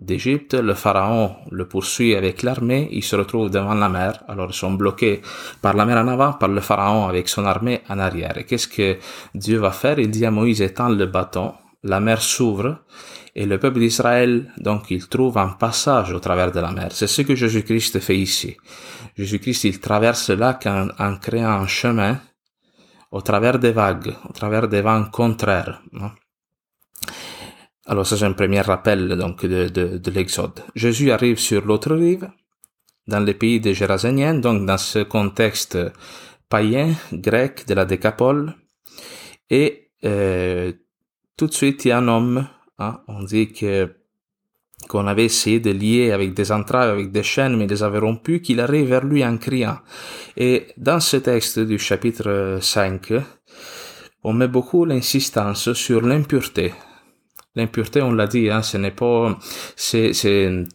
d'Égypte, 0.00 0.54
le 0.54 0.74
pharaon 0.74 1.36
le 1.50 1.68
poursuit 1.68 2.16
avec 2.16 2.42
l'armée, 2.42 2.88
il 2.90 3.04
se 3.04 3.14
retrouve 3.14 3.50
devant 3.50 3.74
la 3.74 3.88
mer, 3.88 4.24
alors 4.28 4.48
ils 4.50 4.54
sont 4.54 4.72
bloqués 4.72 5.20
par 5.60 5.74
la 5.74 5.84
mer 5.84 5.98
en 5.98 6.08
avant, 6.08 6.32
par 6.32 6.48
le 6.48 6.60
pharaon 6.60 7.06
avec 7.06 7.28
son 7.28 7.44
armée 7.44 7.82
en 7.88 7.98
arrière. 7.98 8.36
Et 8.38 8.44
qu'est-ce 8.44 8.68
que 8.68 8.96
Dieu 9.34 9.58
va 9.58 9.70
faire? 9.70 9.98
Il 9.98 10.10
dit 10.10 10.24
à 10.24 10.30
Moïse, 10.30 10.62
étends 10.62 10.88
le 10.88 11.06
bâton, 11.06 11.52
la 11.84 12.00
mer 12.00 12.22
s'ouvre, 12.22 12.78
et 13.36 13.46
le 13.46 13.58
peuple 13.58 13.78
d'Israël, 13.78 14.52
donc, 14.58 14.90
il 14.90 15.06
trouve 15.06 15.38
un 15.38 15.50
passage 15.50 16.12
au 16.12 16.18
travers 16.18 16.50
de 16.50 16.60
la 16.60 16.72
mer. 16.72 16.88
C'est 16.90 17.06
ce 17.06 17.22
que 17.22 17.36
Jésus-Christ 17.36 18.00
fait 18.00 18.18
ici. 18.18 18.56
Jésus-Christ, 19.16 19.64
il 19.64 19.80
traverse 19.80 20.30
là 20.30 20.58
en, 20.64 20.88
en, 20.98 21.16
créant 21.16 21.50
un 21.50 21.66
chemin 21.66 22.18
au 23.12 23.20
travers 23.20 23.58
des 23.58 23.72
vagues, 23.72 24.14
au 24.28 24.32
travers 24.32 24.66
des 24.66 24.80
vents 24.80 25.04
contraires. 25.04 25.80
Alors 27.90 28.06
ça 28.06 28.16
c'est 28.16 28.24
un 28.24 28.34
premier 28.34 28.60
rappel 28.60 29.08
donc 29.18 29.44
de, 29.44 29.66
de, 29.66 29.98
de 29.98 30.10
l'Exode. 30.12 30.62
Jésus 30.76 31.10
arrive 31.10 31.40
sur 31.40 31.66
l'autre 31.66 31.92
rive, 31.92 32.30
dans 33.08 33.18
le 33.18 33.34
pays 33.34 33.58
des 33.58 33.74
Géraséniens, 33.74 34.34
donc 34.34 34.64
dans 34.64 34.78
ce 34.78 35.00
contexte 35.00 35.76
païen, 36.48 36.94
grec, 37.12 37.66
de 37.66 37.74
la 37.74 37.84
Décapole, 37.84 38.54
et 39.50 39.90
euh, 40.04 40.72
tout 41.36 41.48
de 41.48 41.52
suite 41.52 41.84
il 41.84 41.88
y 41.88 41.90
a 41.90 41.98
un 41.98 42.06
homme, 42.06 42.46
hein, 42.78 43.00
on 43.08 43.24
dit 43.24 43.52
que 43.52 43.92
qu'on 44.88 45.08
avait 45.08 45.24
essayé 45.24 45.58
de 45.58 45.72
lier 45.72 46.12
avec 46.12 46.32
des 46.32 46.52
entrailles, 46.52 46.90
avec 46.90 47.10
des 47.10 47.24
chaînes, 47.24 47.56
mais 47.56 47.66
les 47.66 47.82
avait 47.82 47.98
rompues, 47.98 48.40
qu'il 48.40 48.60
arrive 48.60 48.88
vers 48.88 49.04
lui 49.04 49.24
en 49.24 49.36
criant. 49.36 49.78
Et 50.36 50.68
dans 50.76 51.00
ce 51.00 51.16
texte 51.16 51.58
du 51.58 51.78
chapitre 51.78 52.58
5, 52.62 53.12
on 54.22 54.32
met 54.32 54.48
beaucoup 54.48 54.84
l'insistance 54.84 55.72
sur 55.72 56.00
l'impureté, 56.00 56.72
L'impureté, 57.56 58.00
on 58.00 58.12
l'a 58.12 58.28
dit, 58.28 58.48
hein, 58.48 58.62
ce 58.62 58.76
n'est 58.76 58.92
pas, 58.92 59.36
c'est, 59.74 60.12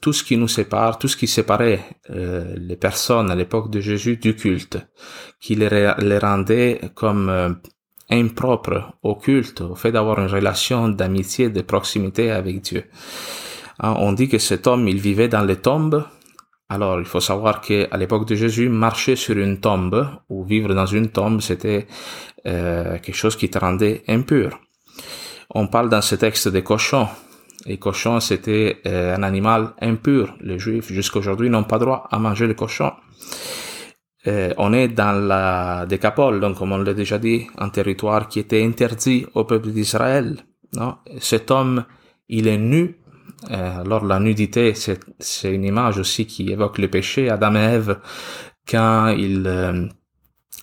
tout 0.01 0.11
ce 0.11 0.23
qui 0.23 0.35
nous 0.35 0.49
sépare, 0.49 0.99
tout 0.99 1.07
ce 1.07 1.15
qui 1.15 1.27
séparait 1.27 1.81
euh, 2.09 2.53
les 2.57 2.75
personnes 2.75 3.31
à 3.31 3.35
l'époque 3.35 3.69
de 3.71 3.79
Jésus 3.79 4.17
du 4.17 4.35
culte, 4.35 4.77
qui 5.39 5.55
les, 5.55 5.93
les 5.99 6.17
rendait 6.17 6.81
comme 6.93 7.29
euh, 7.29 7.49
impropres 8.09 8.93
au 9.03 9.15
culte, 9.15 9.61
au 9.61 9.75
fait 9.75 9.93
d'avoir 9.93 10.19
une 10.19 10.27
relation 10.27 10.89
d'amitié, 10.89 11.49
de 11.49 11.61
proximité 11.61 12.29
avec 12.31 12.61
Dieu. 12.61 12.83
Hein, 13.79 13.95
on 13.99 14.11
dit 14.11 14.27
que 14.27 14.37
cet 14.37 14.67
homme, 14.67 14.87
il 14.87 14.99
vivait 14.99 15.27
dans 15.29 15.43
les 15.43 15.57
tombes. 15.57 16.03
Alors, 16.67 16.99
il 16.99 17.05
faut 17.05 17.19
savoir 17.19 17.61
que 17.61 17.87
à 17.91 17.97
l'époque 17.97 18.27
de 18.27 18.35
Jésus, 18.35 18.69
marcher 18.69 19.15
sur 19.15 19.37
une 19.37 19.59
tombe 19.59 20.07
ou 20.29 20.43
vivre 20.43 20.73
dans 20.73 20.85
une 20.85 21.09
tombe, 21.09 21.41
c'était 21.41 21.87
euh, 22.47 22.97
quelque 22.99 23.15
chose 23.15 23.35
qui 23.35 23.49
te 23.49 23.59
rendait 23.59 24.03
impur. 24.07 24.59
On 25.49 25.67
parle 25.67 25.89
dans 25.89 26.01
ce 26.01 26.15
texte 26.15 26.47
des 26.47 26.63
cochons. 26.63 27.07
Les 27.65 27.77
cochons, 27.77 28.19
c'était 28.19 28.81
euh, 28.85 29.15
un 29.15 29.23
animal 29.23 29.73
impur. 29.81 30.35
Les 30.41 30.59
juifs, 30.59 30.91
jusqu'à 30.91 31.19
aujourd'hui, 31.19 31.49
n'ont 31.49 31.63
pas 31.63 31.79
droit 31.79 32.07
à 32.11 32.19
manger 32.19 32.47
les 32.47 32.55
cochons. 32.55 32.93
Euh, 34.27 34.53
on 34.57 34.73
est 34.73 34.87
dans 34.87 35.11
la 35.11 35.85
décapole, 35.87 36.39
donc 36.39 36.57
comme 36.57 36.71
on 36.71 36.77
l'a 36.77 36.93
déjà 36.93 37.19
dit, 37.19 37.47
un 37.57 37.69
territoire 37.69 38.27
qui 38.27 38.39
était 38.39 38.63
interdit 38.63 39.25
au 39.33 39.43
peuple 39.43 39.69
d'Israël. 39.69 40.37
Non? 40.73 40.95
Cet 41.19 41.51
homme, 41.51 41.85
il 42.27 42.47
est 42.47 42.57
nu. 42.57 42.99
Euh, 43.51 43.81
alors 43.81 44.05
la 44.05 44.19
nudité, 44.19 44.73
c'est 44.73 45.53
une 45.53 45.63
image 45.63 45.99
aussi 45.99 46.25
qui 46.25 46.51
évoque 46.51 46.79
le 46.79 46.87
péché. 46.87 47.29
Adam 47.29 47.55
et 47.55 47.59
Ève, 47.59 47.99
quand 48.67 49.09
ils 49.09 49.89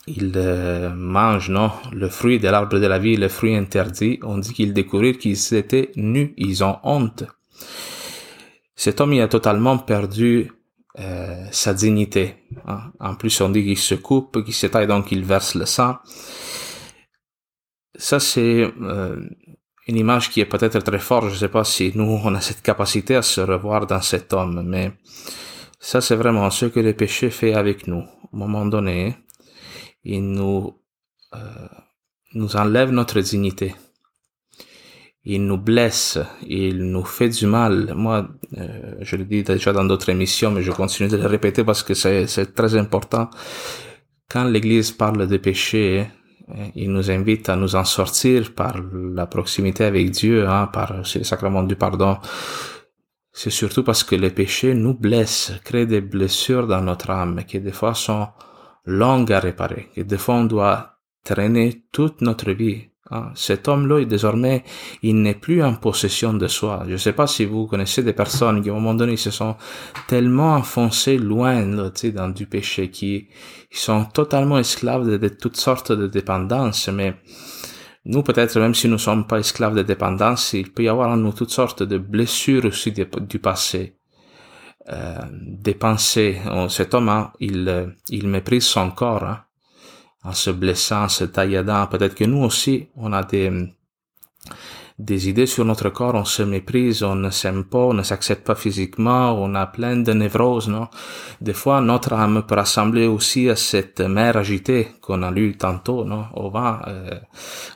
ils 0.07 0.33
euh, 0.37 0.91
mangent 0.91 1.51
non 1.51 1.71
le 1.93 2.09
fruit 2.09 2.41
de 2.41 2.49
l'arbre 2.49 2.79
de 2.79 2.87
la 2.87 2.99
vie, 2.99 3.17
le 3.17 3.29
fruit 3.29 3.55
interdit. 3.55 4.19
On 4.23 4.39
dit 4.39 4.53
qu'ils 4.53 4.73
découvrirent 4.73 5.19
qu'ils 5.19 5.55
étaient 5.55 5.93
nus, 5.97 6.35
ils 6.37 6.65
ont 6.65 6.79
honte. 6.83 7.25
Cet 8.75 9.01
homme 9.01 9.13
il 9.13 9.21
a 9.21 9.29
totalement 9.29 9.79
perdu 9.79 10.51
euh, 10.99 11.47
sa 11.53 11.73
dignité. 11.73 12.35
Hein. 12.67 12.93
En 13.01 13.15
plus, 13.15 13.41
on 13.41 13.49
dit 13.49 13.65
qu'il 13.65 13.79
se 13.79 13.95
coupe, 13.95 14.45
qu'il 14.45 14.55
s'étaille, 14.55 14.87
donc 14.87 15.13
il 15.13 15.25
verse 15.25 15.55
le 15.55 15.67
sang. 15.67 15.97
Ça, 17.95 18.19
c'est 18.21 18.71
euh, 18.83 19.17
une 19.87 19.97
image 19.97 20.31
qui 20.31 20.41
est 20.41 20.47
peut-être 20.47 20.81
très 20.81 20.99
forte. 20.99 21.29
Je 21.29 21.35
ne 21.35 21.39
sais 21.39 21.49
pas 21.49 21.65
si 21.65 21.93
nous, 21.95 22.21
on 22.25 22.35
a 22.35 22.41
cette 22.41 22.63
capacité 22.63 23.17
à 23.17 23.23
se 23.23 23.41
revoir 23.41 23.87
dans 23.87 24.01
cet 24.01 24.33
homme, 24.33 24.63
mais 24.67 24.93
ça, 25.79 26.01
c'est 26.01 26.17
vraiment 26.17 26.51
ce 26.51 26.67
que 26.67 26.81
le 26.81 26.93
péché 26.93 27.31
fait 27.31 27.55
avec 27.55 27.87
nous. 27.87 28.05
Au 28.33 28.37
moment 28.37 28.67
donné, 28.67 29.17
il 30.05 30.31
nous, 30.33 30.75
euh, 31.35 31.39
nous 32.35 32.57
enlève 32.57 32.91
notre 32.91 33.21
dignité. 33.21 33.75
Il 35.25 35.47
nous 35.47 35.59
blesse, 35.59 36.19
il 36.49 36.91
nous 36.91 37.05
fait 37.05 37.29
du 37.29 37.47
mal. 37.47 37.95
Moi, 37.95 38.29
euh, 38.59 38.97
je 39.01 39.15
le 39.15 39.25
dis 39.25 39.45
déjà 39.45 39.73
dans 39.73 39.85
d'autres 39.85 40.09
émissions, 40.09 40.51
mais 40.51 40.63
je 40.63 40.73
continue 40.73 41.09
de 41.09 41.17
le 41.17 41.27
répéter 41.27 41.63
parce 41.63 41.85
que 41.85 41.95
c'est, 41.95 42.27
très 42.55 42.77
important. 42.77 43.31
Quand 44.29 44.45
l'Église 44.45 44.91
parle 44.91 45.29
de 45.29 45.37
péché, 45.37 46.09
hein, 46.49 46.71
il 46.75 46.93
nous 46.93 47.09
invite 47.11 47.49
à 47.49 47.55
nous 47.55 47.77
en 47.77 47.85
sortir 47.85 48.53
par 48.53 48.81
la 48.93 49.27
proximité 49.27 49.85
avec 49.85 50.11
Dieu, 50.11 50.49
hein, 50.49 50.67
par 50.67 50.97
le 50.97 51.05
sacrement 51.05 51.63
du 51.63 51.77
pardon. 51.77 52.19
C'est 53.33 53.51
surtout 53.51 53.85
parce 53.85 54.03
que 54.03 54.17
les 54.17 54.31
péchés 54.31 54.75
nous 54.75 54.95
blessent, 54.95 55.53
créent 55.65 55.87
des 55.87 56.01
blessures 56.01 56.67
dans 56.67 56.83
notre 56.83 57.11
âme 57.11 57.45
qui 57.45 57.61
des 57.61 57.73
fois 57.73 57.95
sont 57.95 58.27
longue 58.85 59.33
à 59.33 59.41
réparer, 59.41 59.89
et 59.97 60.05
des 60.05 60.19
fois 60.19 60.37
on 60.37 60.45
doit 60.45 60.99
traîner 61.25 61.85
toute 61.93 62.21
notre 62.21 62.51
vie. 62.53 62.89
Hein. 63.11 63.31
Cet 63.35 63.69
homme-là, 63.69 64.05
désormais, 64.05 64.65
il 65.03 65.21
n'est 65.23 65.35
plus 65.35 65.63
en 65.63 65.75
possession 65.75 66.33
de 66.35 66.49
soi. 66.49 66.85
Je 66.87 66.93
ne 66.93 66.97
sais 66.97 67.13
pas 67.13 67.27
si 67.27 67.45
vous 67.45 67.67
connaissez 67.67 68.03
des 68.03 68.13
personnes 68.13 68.63
qui, 68.63 68.71
à 68.71 68.73
un 68.73 68.77
moment 68.77 68.95
donné, 68.95 69.17
se 69.17 69.31
sont 69.31 69.57
tellement 70.09 70.55
enfoncées 70.55 71.19
loin 71.19 71.65
dans 71.65 72.29
du 72.31 72.47
péché, 72.47 72.91
qui 72.91 73.29
sont 73.71 74.05
totalement 74.07 74.59
esclaves 74.59 75.07
de, 75.07 75.29
toutes 75.29 75.57
sortes 75.57 75.93
de 75.93 76.07
dépendances. 76.07 76.89
Mais 76.89 77.15
nous, 78.05 78.23
peut-être, 78.23 78.59
même 78.59 78.75
si 78.75 78.87
nous 78.87 78.95
ne 78.95 78.99
sommes 78.99 79.27
pas 79.27 79.39
esclaves 79.39 79.77
de 79.77 79.83
dépendance, 79.83 80.55
il 80.55 80.73
peut 80.73 80.85
y 80.85 80.89
avoir 80.89 81.11
en 81.11 81.17
nous 81.17 81.33
toutes 81.33 81.51
sortes 81.51 81.83
de 81.83 81.99
blessures 81.99 82.65
aussi 82.65 82.93
du 82.93 83.39
passé 83.39 83.97
euh, 84.89 85.25
dépenser. 85.31 86.41
Cet 86.69 86.95
homme, 86.95 87.09
hein, 87.09 87.33
il, 87.39 87.69
euh, 87.69 87.87
il 88.09 88.27
méprise 88.27 88.65
son 88.65 88.91
corps 88.91 89.23
hein, 89.23 89.45
en 90.25 90.33
se 90.33 90.51
blessant, 90.51 91.05
en 91.05 91.09
se 91.09 91.25
tailladant. 91.25 91.87
Peut-être 91.87 92.17
que 92.17 92.25
nous 92.25 92.43
aussi, 92.43 92.89
on 92.97 93.13
a 93.13 93.23
des, 93.23 93.53
des 94.99 95.29
idées 95.29 95.47
sur 95.47 95.65
notre 95.65 95.89
corps, 95.91 96.17
on 96.17 96.25
se 96.25 96.43
méprise, 96.43 97.05
on 97.05 97.15
ne 97.15 97.31
s'aime 97.31 97.65
pas, 97.65 97.79
on 97.79 97.95
ne 97.95 98.03
s'accepte 98.03 98.45
pas 98.45 98.57
physiquement, 98.57 99.33
on 99.33 99.55
a 99.55 99.67
plein 99.67 99.97
de 99.97 100.13
névroses, 100.13 100.69
non? 100.69 100.89
Des 101.41 101.53
fois, 101.53 101.81
notre 101.81 102.13
âme 102.15 102.43
peut 102.45 102.57
rassembler 102.57 103.07
aussi 103.07 103.49
à 103.51 103.57
cette 103.57 104.01
mer 104.01 104.37
agitée 104.37 104.89
qu'on 105.01 105.23
a 105.23 105.31
lu 105.31 105.57
tantôt, 105.57 106.05
non? 106.05 106.27
Au 106.35 106.51
vent, 106.51 106.79
euh, 106.89 107.21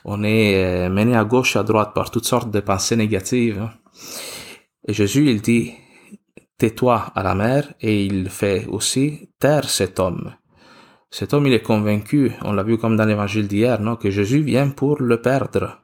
on 0.03 0.23
est 0.23 0.89
mené 0.89 1.15
à 1.15 1.23
gauche, 1.23 1.55
à 1.55 1.63
droite 1.63 1.93
par 1.95 2.11
toutes 2.11 2.25
sortes 2.25 2.51
de 2.51 2.59
pensées 2.59 2.97
négatives. 2.97 3.61
Hein. 3.61 3.71
Et 4.87 4.93
Jésus, 4.93 5.29
il 5.29 5.41
dit, 5.41 5.73
tais-toi 6.57 7.11
à 7.15 7.23
la 7.23 7.35
mer, 7.35 7.73
et 7.81 8.05
il 8.05 8.29
fait 8.29 8.65
aussi 8.67 9.29
taire 9.39 9.69
cet 9.69 9.99
homme. 9.99 10.33
Cet 11.09 11.33
homme, 11.33 11.47
il 11.47 11.53
est 11.53 11.61
convaincu, 11.61 12.31
on 12.43 12.51
l'a 12.51 12.63
vu 12.63 12.77
comme 12.77 12.97
dans 12.97 13.05
l'évangile 13.05 13.47
d'hier, 13.47 13.79
non, 13.79 13.95
que 13.95 14.09
Jésus 14.09 14.41
vient 14.41 14.69
pour 14.69 15.01
le 15.01 15.21
perdre. 15.21 15.81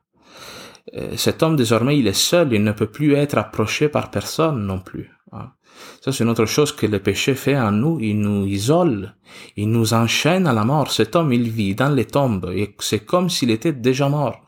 Euh, 0.96 1.16
cet 1.16 1.42
homme, 1.44 1.56
désormais, 1.56 1.98
il 1.98 2.08
est 2.08 2.14
seul, 2.14 2.54
il 2.54 2.64
ne 2.64 2.72
peut 2.72 2.88
plus 2.88 3.14
être 3.14 3.38
approché 3.38 3.88
par 3.88 4.12
personne 4.12 4.66
non 4.66 4.80
plus. 4.80 5.12
Hein. 5.32 5.52
Ça, 6.02 6.12
c'est 6.12 6.24
une 6.24 6.30
autre 6.30 6.46
chose 6.46 6.72
que 6.72 6.86
le 6.86 7.00
péché 7.00 7.36
fait 7.36 7.58
en 7.58 7.72
nous. 7.72 8.00
Il 8.00 8.20
nous 8.20 8.46
isole. 8.46 9.16
Il 9.56 9.70
nous 9.70 9.94
enchaîne 9.94 10.48
à 10.48 10.54
la 10.54 10.66
mort. 10.66 10.92
Cet 10.92 11.16
homme, 11.16 11.34
il 11.34 11.50
vit 11.50 11.76
dans 11.76 11.90
les 11.90 12.06
tombes. 12.06 12.52
Et 12.54 12.76
c'est 12.80 13.06
comme 13.06 13.30
s'il 13.30 13.52
était 13.52 13.74
déjà 13.74 14.10
mort. 14.10 14.42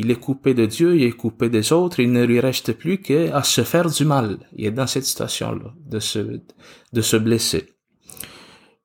Il 0.00 0.12
est 0.12 0.20
coupé 0.20 0.54
de 0.54 0.64
Dieu, 0.64 0.96
il 0.96 1.02
est 1.02 1.10
coupé 1.10 1.48
des 1.48 1.72
autres, 1.72 1.98
il 1.98 2.12
ne 2.12 2.24
lui 2.24 2.38
reste 2.38 2.72
plus 2.72 2.98
qu'à 2.98 3.42
se 3.42 3.64
faire 3.64 3.90
du 3.90 4.04
mal. 4.04 4.38
Il 4.56 4.66
est 4.66 4.70
dans 4.70 4.86
cette 4.86 5.04
situation-là, 5.04 5.72
de 5.84 5.98
se, 5.98 6.40
de 6.92 7.00
se 7.00 7.16
blesser. 7.16 7.70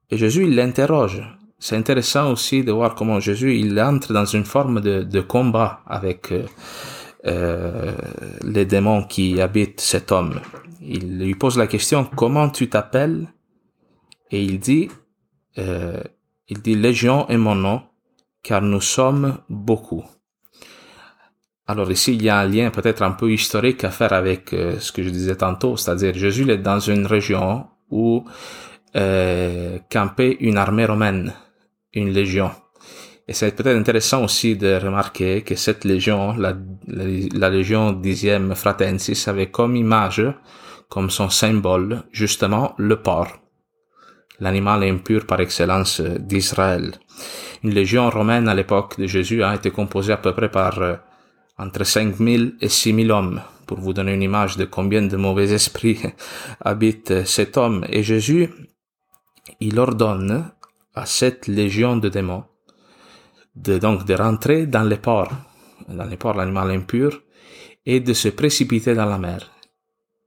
Et 0.10 0.18
Jésus, 0.18 0.46
il 0.46 0.56
l'interroge. 0.56 1.22
C'est 1.60 1.76
intéressant 1.76 2.32
aussi 2.32 2.64
de 2.64 2.72
voir 2.72 2.96
comment 2.96 3.20
Jésus, 3.20 3.60
il 3.60 3.80
entre 3.80 4.12
dans 4.12 4.26
une 4.26 4.44
forme 4.44 4.82
de, 4.82 5.04
de 5.04 5.22
combat 5.22 5.82
avec 5.86 6.32
euh, 6.32 6.46
euh 7.28 7.96
les 8.44 8.66
démons 8.66 9.04
qui 9.04 9.40
habitent 9.40 9.82
cet 9.82 10.12
homme. 10.12 10.42
Il 10.82 11.20
lui 11.20 11.36
pose 11.36 11.60
la 11.60 11.68
question, 11.68 12.06
comment 12.06 12.50
tu 12.50 12.70
t'appelles? 12.70 13.32
Et 14.32 14.44
il 14.44 14.60
dit, 14.60 14.90
euh, 15.60 16.02
il 16.48 16.60
dit, 16.64 16.74
Légion 16.74 17.30
est 17.30 17.38
mon 17.38 17.54
nom, 17.54 17.84
car 18.42 18.64
nous 18.64 18.82
sommes 18.82 19.38
beaucoup. 19.48 20.04
Alors 21.74 21.90
ici, 21.90 22.14
il 22.14 22.22
y 22.22 22.30
a 22.30 22.38
un 22.38 22.48
lien 22.48 22.70
peut-être 22.70 23.02
un 23.02 23.14
peu 23.14 23.32
historique 23.32 23.84
à 23.84 23.90
faire 23.90 24.14
avec 24.14 24.54
euh, 24.54 24.78
ce 24.80 24.92
que 24.92 25.02
je 25.02 25.10
disais 25.10 25.36
tantôt, 25.36 25.76
c'est-à-dire 25.76 26.14
Jésus 26.14 26.48
est 26.52 26.60
dans 26.60 26.80
une 26.80 27.08
région 27.08 27.66
où 27.90 28.24
euh, 28.96 29.80
campait 29.90 30.38
une 30.40 30.58
armée 30.58 30.86
romaine, 30.86 31.34
une 31.96 32.12
légion. 32.12 32.52
Et 33.28 33.34
c'est 33.34 33.56
peut-être 33.56 33.76
intéressant 33.76 34.24
aussi 34.24 34.56
de 34.56 34.76
remarquer 34.76 35.42
que 35.42 35.56
cette 35.56 35.84
légion, 35.84 36.36
la, 36.38 36.54
la, 36.86 37.50
légion 37.50 37.92
dixième 37.92 38.54
Fratensis, 38.54 39.28
avait 39.28 39.50
comme 39.50 39.76
image, 39.76 40.22
comme 40.90 41.10
son 41.10 41.32
symbole, 41.32 42.04
justement, 42.12 42.76
le 42.78 43.02
porc, 43.02 43.40
l'animal 44.40 44.84
impur 44.84 45.26
par 45.26 45.40
excellence 45.40 46.02
d'Israël. 46.02 46.92
Une 47.64 47.72
légion 47.72 48.12
romaine 48.12 48.48
à 48.48 48.54
l'époque 48.54 49.00
de 49.00 49.08
Jésus 49.08 49.42
a 49.42 49.56
été 49.56 49.72
composée 49.72 50.14
à 50.14 50.18
peu 50.18 50.34
près 50.34 50.52
par 50.52 50.80
euh, 50.80 50.96
entre 51.58 51.84
5000 51.84 52.58
et 52.62 52.70
6000 52.70 53.12
hommes, 53.12 53.42
pour 53.68 53.80
vous 53.80 53.94
donner 53.94 54.14
une 54.14 54.24
image 54.24 54.58
de 54.58 54.66
combien 54.66 55.02
de 55.02 55.18
mauvais 55.18 55.52
esprits 55.52 56.00
habitent 56.62 57.26
cet 57.26 57.58
homme. 57.58 57.86
Et 57.90 58.04
Jésus, 58.04 58.50
il 59.60 59.80
ordonne 59.80 60.52
à 60.96 61.06
cette 61.06 61.48
légion 61.48 61.98
de 61.98 62.10
démons 62.10 62.44
de, 63.56 63.78
donc, 63.78 64.06
de 64.06 64.14
rentrer 64.14 64.66
dans 64.66 64.84
les 64.84 64.98
ports, 64.98 65.32
dans 65.88 66.06
les 66.06 66.18
ports 66.18 66.36
l'animal 66.36 66.72
impur, 66.72 67.22
et 67.86 68.00
de 68.00 68.14
se 68.14 68.30
précipiter 68.30 68.96
dans 68.96 69.06
la 69.06 69.18
mer. 69.18 69.52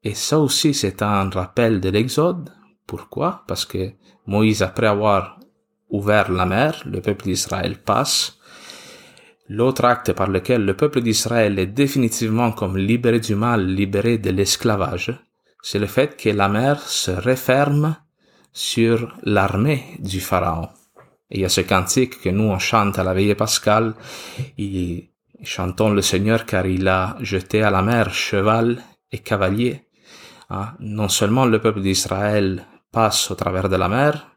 Et 0.05 0.15
ça 0.15 0.39
aussi, 0.39 0.75
c'est 0.75 1.03
un 1.03 1.29
rappel 1.31 1.81
de 1.81 1.89
l'Exode. 1.89 2.53
Pourquoi? 2.87 3.45
Parce 3.49 3.65
que 3.65 3.93
Moïse, 4.27 4.63
après 4.63 4.87
avoir 4.87 5.41
ouvert 5.89 6.31
la 6.31 6.47
mer, 6.47 6.83
le 6.85 7.01
peuple 7.01 7.25
d'Israël 7.25 7.81
passe. 7.83 8.36
L'autre 9.49 9.85
acte 9.85 10.13
par 10.13 10.29
lequel 10.29 10.65
le 10.65 10.75
peuple 10.75 11.01
d'Israël 11.01 11.59
est 11.59 11.67
définitivement 11.67 12.51
comme 12.51 12.77
libéré 12.77 13.21
du 13.21 13.37
mal, 13.37 13.67
libéré 13.67 14.19
de 14.19 14.31
l'esclavage, 14.31 15.13
c'est 15.63 15.79
le 15.79 15.87
fait 15.87 16.17
que 16.17 16.31
la 16.31 16.49
mer 16.49 16.81
se 16.81 17.11
referme 17.11 17.97
sur 18.53 19.13
l'armée 19.23 19.85
du 19.99 20.21
Pharaon. 20.21 20.69
Et 21.31 21.39
il 21.39 21.41
y 21.41 21.45
a 21.45 21.49
ce 21.49 21.61
cantique 21.61 22.21
que 22.21 22.29
nous 22.29 22.45
on 22.45 22.59
chante 22.59 22.99
à 22.99 23.05
la 23.05 23.15
veillée 23.15 23.35
pascale, 23.35 23.95
et 24.59 25.11
chantons 25.43 25.91
le 25.91 26.03
Seigneur 26.03 26.45
car 26.45 26.67
il 26.67 26.87
a 26.89 27.17
jeté 27.21 27.63
à 27.63 27.71
la 27.71 27.83
mer 27.83 28.13
cheval 28.15 28.83
et 29.13 29.19
cavalier. 29.19 29.83
Hein? 30.51 30.75
Non 30.81 31.09
seulement 31.09 31.45
le 31.47 31.61
peuple 31.61 31.83
d'Israël 31.83 32.65
passe 32.93 33.31
au 33.31 33.35
travers 33.35 33.69
de 33.69 33.77
la 33.77 33.89
mer, 33.89 34.36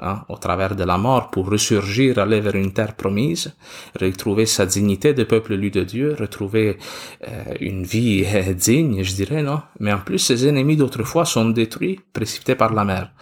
hein, 0.00 0.24
au 0.28 0.36
travers 0.36 0.76
de 0.76 0.84
la 0.84 0.98
mort 0.98 1.30
pour 1.30 1.50
ressurgir, 1.50 2.18
aller 2.18 2.40
vers 2.40 2.54
une 2.54 2.72
terre 2.72 2.94
promise, 2.94 3.54
retrouver 4.00 4.46
sa 4.46 4.66
dignité 4.66 5.14
de 5.14 5.24
peuple 5.24 5.54
élu 5.54 5.70
de 5.70 5.84
Dieu, 5.84 6.16
retrouver 6.18 6.78
euh, 7.26 7.54
une 7.60 7.84
vie 7.84 8.26
digne, 8.54 9.02
je 9.02 9.14
dirais, 9.14 9.42
non? 9.42 9.62
Mais 9.80 9.92
en 9.92 10.00
plus, 10.00 10.18
ses 10.18 10.46
ennemis 10.46 10.76
d'autrefois 10.76 11.24
sont 11.24 11.50
détruits, 11.50 12.00
précipités 12.12 12.54
par 12.54 12.72
la 12.72 12.84
mer, 12.84 13.12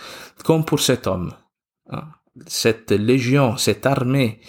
comme 0.44 0.64
pour 0.64 0.80
cet 0.80 1.06
homme. 1.06 1.32
Hein? 1.90 2.04
cette 2.46 2.90
légion, 2.90 3.56
cette 3.56 3.86
armée 3.86 4.40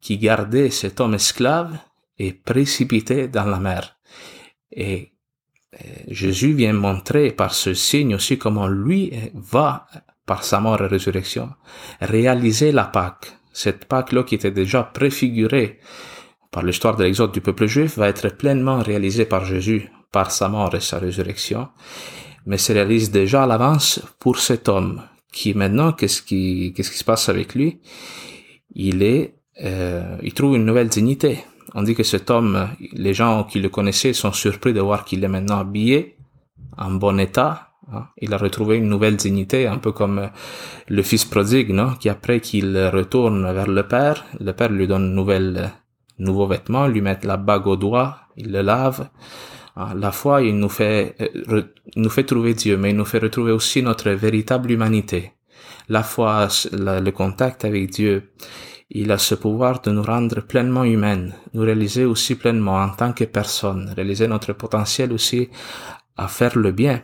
qui 0.00 0.18
gardait 0.18 0.70
cet 0.70 1.00
homme 1.00 1.14
esclave 1.14 1.76
est 2.18 2.32
précipitée 2.32 3.28
dans 3.28 3.46
la 3.46 3.58
mer. 3.58 3.96
Et 4.70 5.12
Jésus 6.08 6.52
vient 6.52 6.72
montrer 6.72 7.32
par 7.32 7.54
ce 7.54 7.74
signe 7.74 8.14
aussi 8.14 8.38
comment 8.38 8.68
lui 8.68 9.12
va, 9.34 9.86
par 10.26 10.44
sa 10.44 10.60
mort 10.60 10.82
et 10.82 10.86
résurrection, 10.86 11.50
réaliser 12.00 12.72
la 12.72 12.84
Pâque. 12.84 13.36
Cette 13.52 13.84
Pâque-là 13.84 14.24
qui 14.24 14.34
était 14.34 14.50
déjà 14.50 14.82
préfigurée 14.82 15.78
par 16.50 16.62
l'histoire 16.62 16.96
de 16.96 17.04
l'exode 17.04 17.32
du 17.32 17.40
peuple 17.40 17.66
juif 17.66 17.98
va 17.98 18.08
être 18.08 18.28
pleinement 18.28 18.78
réalisée 18.78 19.26
par 19.26 19.44
Jésus, 19.44 19.90
par 20.12 20.30
sa 20.30 20.48
mort 20.48 20.74
et 20.74 20.80
sa 20.80 20.98
résurrection, 20.98 21.68
mais 22.46 22.58
se 22.58 22.72
réalise 22.72 23.10
déjà 23.10 23.44
à 23.44 23.46
l'avance 23.46 24.00
pour 24.18 24.38
cet 24.38 24.68
homme 24.68 25.02
qui 25.34 25.52
maintenant, 25.52 25.92
qu'est-ce 25.92 26.22
qui, 26.22 26.72
qu'est-ce 26.74 26.92
qui 26.92 26.98
se 26.98 27.04
passe 27.04 27.28
avec 27.28 27.54
lui? 27.54 27.80
Il 28.74 29.02
est, 29.02 29.34
euh, 29.62 30.16
il 30.22 30.32
trouve 30.32 30.54
une 30.56 30.64
nouvelle 30.64 30.88
dignité. 30.88 31.44
On 31.74 31.82
dit 31.82 31.94
que 31.94 32.04
cet 32.04 32.30
homme, 32.30 32.68
les 32.92 33.14
gens 33.14 33.42
qui 33.42 33.58
le 33.58 33.68
connaissaient 33.68 34.12
sont 34.12 34.32
surpris 34.32 34.72
de 34.72 34.80
voir 34.80 35.04
qu'il 35.04 35.24
est 35.24 35.28
maintenant 35.28 35.58
habillé, 35.58 36.16
en 36.78 36.92
bon 36.92 37.18
état. 37.18 37.73
Hein. 37.92 38.06
Il 38.18 38.32
a 38.34 38.36
retrouvé 38.36 38.76
une 38.76 38.88
nouvelle 38.88 39.16
dignité, 39.16 39.66
un 39.66 39.78
peu 39.78 39.92
comme 39.92 40.30
le 40.88 41.02
fils 41.02 41.24
prodigue, 41.24 41.70
non? 41.70 41.94
Qui 41.94 42.08
après 42.08 42.40
qu'il 42.40 42.76
retourne 42.92 43.52
vers 43.52 43.68
le 43.68 43.82
père, 43.86 44.24
le 44.40 44.52
père 44.52 44.70
lui 44.70 44.86
donne 44.86 45.10
de 45.10 45.14
nouvelles, 45.14 45.70
nouveaux 46.18 46.46
vêtements, 46.46 46.86
lui 46.86 47.00
met 47.00 47.18
la 47.22 47.36
bague 47.36 47.66
au 47.66 47.76
doigt, 47.76 48.18
il 48.36 48.52
le 48.52 48.62
lave. 48.62 49.08
Ah, 49.76 49.92
la 49.96 50.12
foi, 50.12 50.42
il 50.42 50.56
nous 50.56 50.68
fait, 50.68 51.16
euh, 51.20 51.62
nous 51.96 52.10
fait 52.10 52.24
trouver 52.24 52.54
Dieu, 52.54 52.76
mais 52.76 52.90
il 52.90 52.96
nous 52.96 53.04
fait 53.04 53.18
retrouver 53.18 53.50
aussi 53.50 53.82
notre 53.82 54.10
véritable 54.10 54.70
humanité. 54.70 55.32
La 55.88 56.02
foi, 56.02 56.48
le 56.72 57.10
contact 57.10 57.64
avec 57.64 57.90
Dieu, 57.90 58.30
il 58.90 59.10
a 59.10 59.18
ce 59.18 59.34
pouvoir 59.34 59.80
de 59.80 59.90
nous 59.90 60.02
rendre 60.02 60.40
pleinement 60.40 60.84
humains, 60.84 61.30
nous 61.52 61.62
réaliser 61.62 62.04
aussi 62.04 62.36
pleinement 62.36 62.76
en 62.76 62.90
tant 62.90 63.12
que 63.12 63.24
personne, 63.24 63.92
réaliser 63.96 64.28
notre 64.28 64.52
potentiel 64.52 65.12
aussi 65.12 65.48
à 66.16 66.28
faire 66.28 66.56
le 66.56 66.70
bien. 66.70 67.02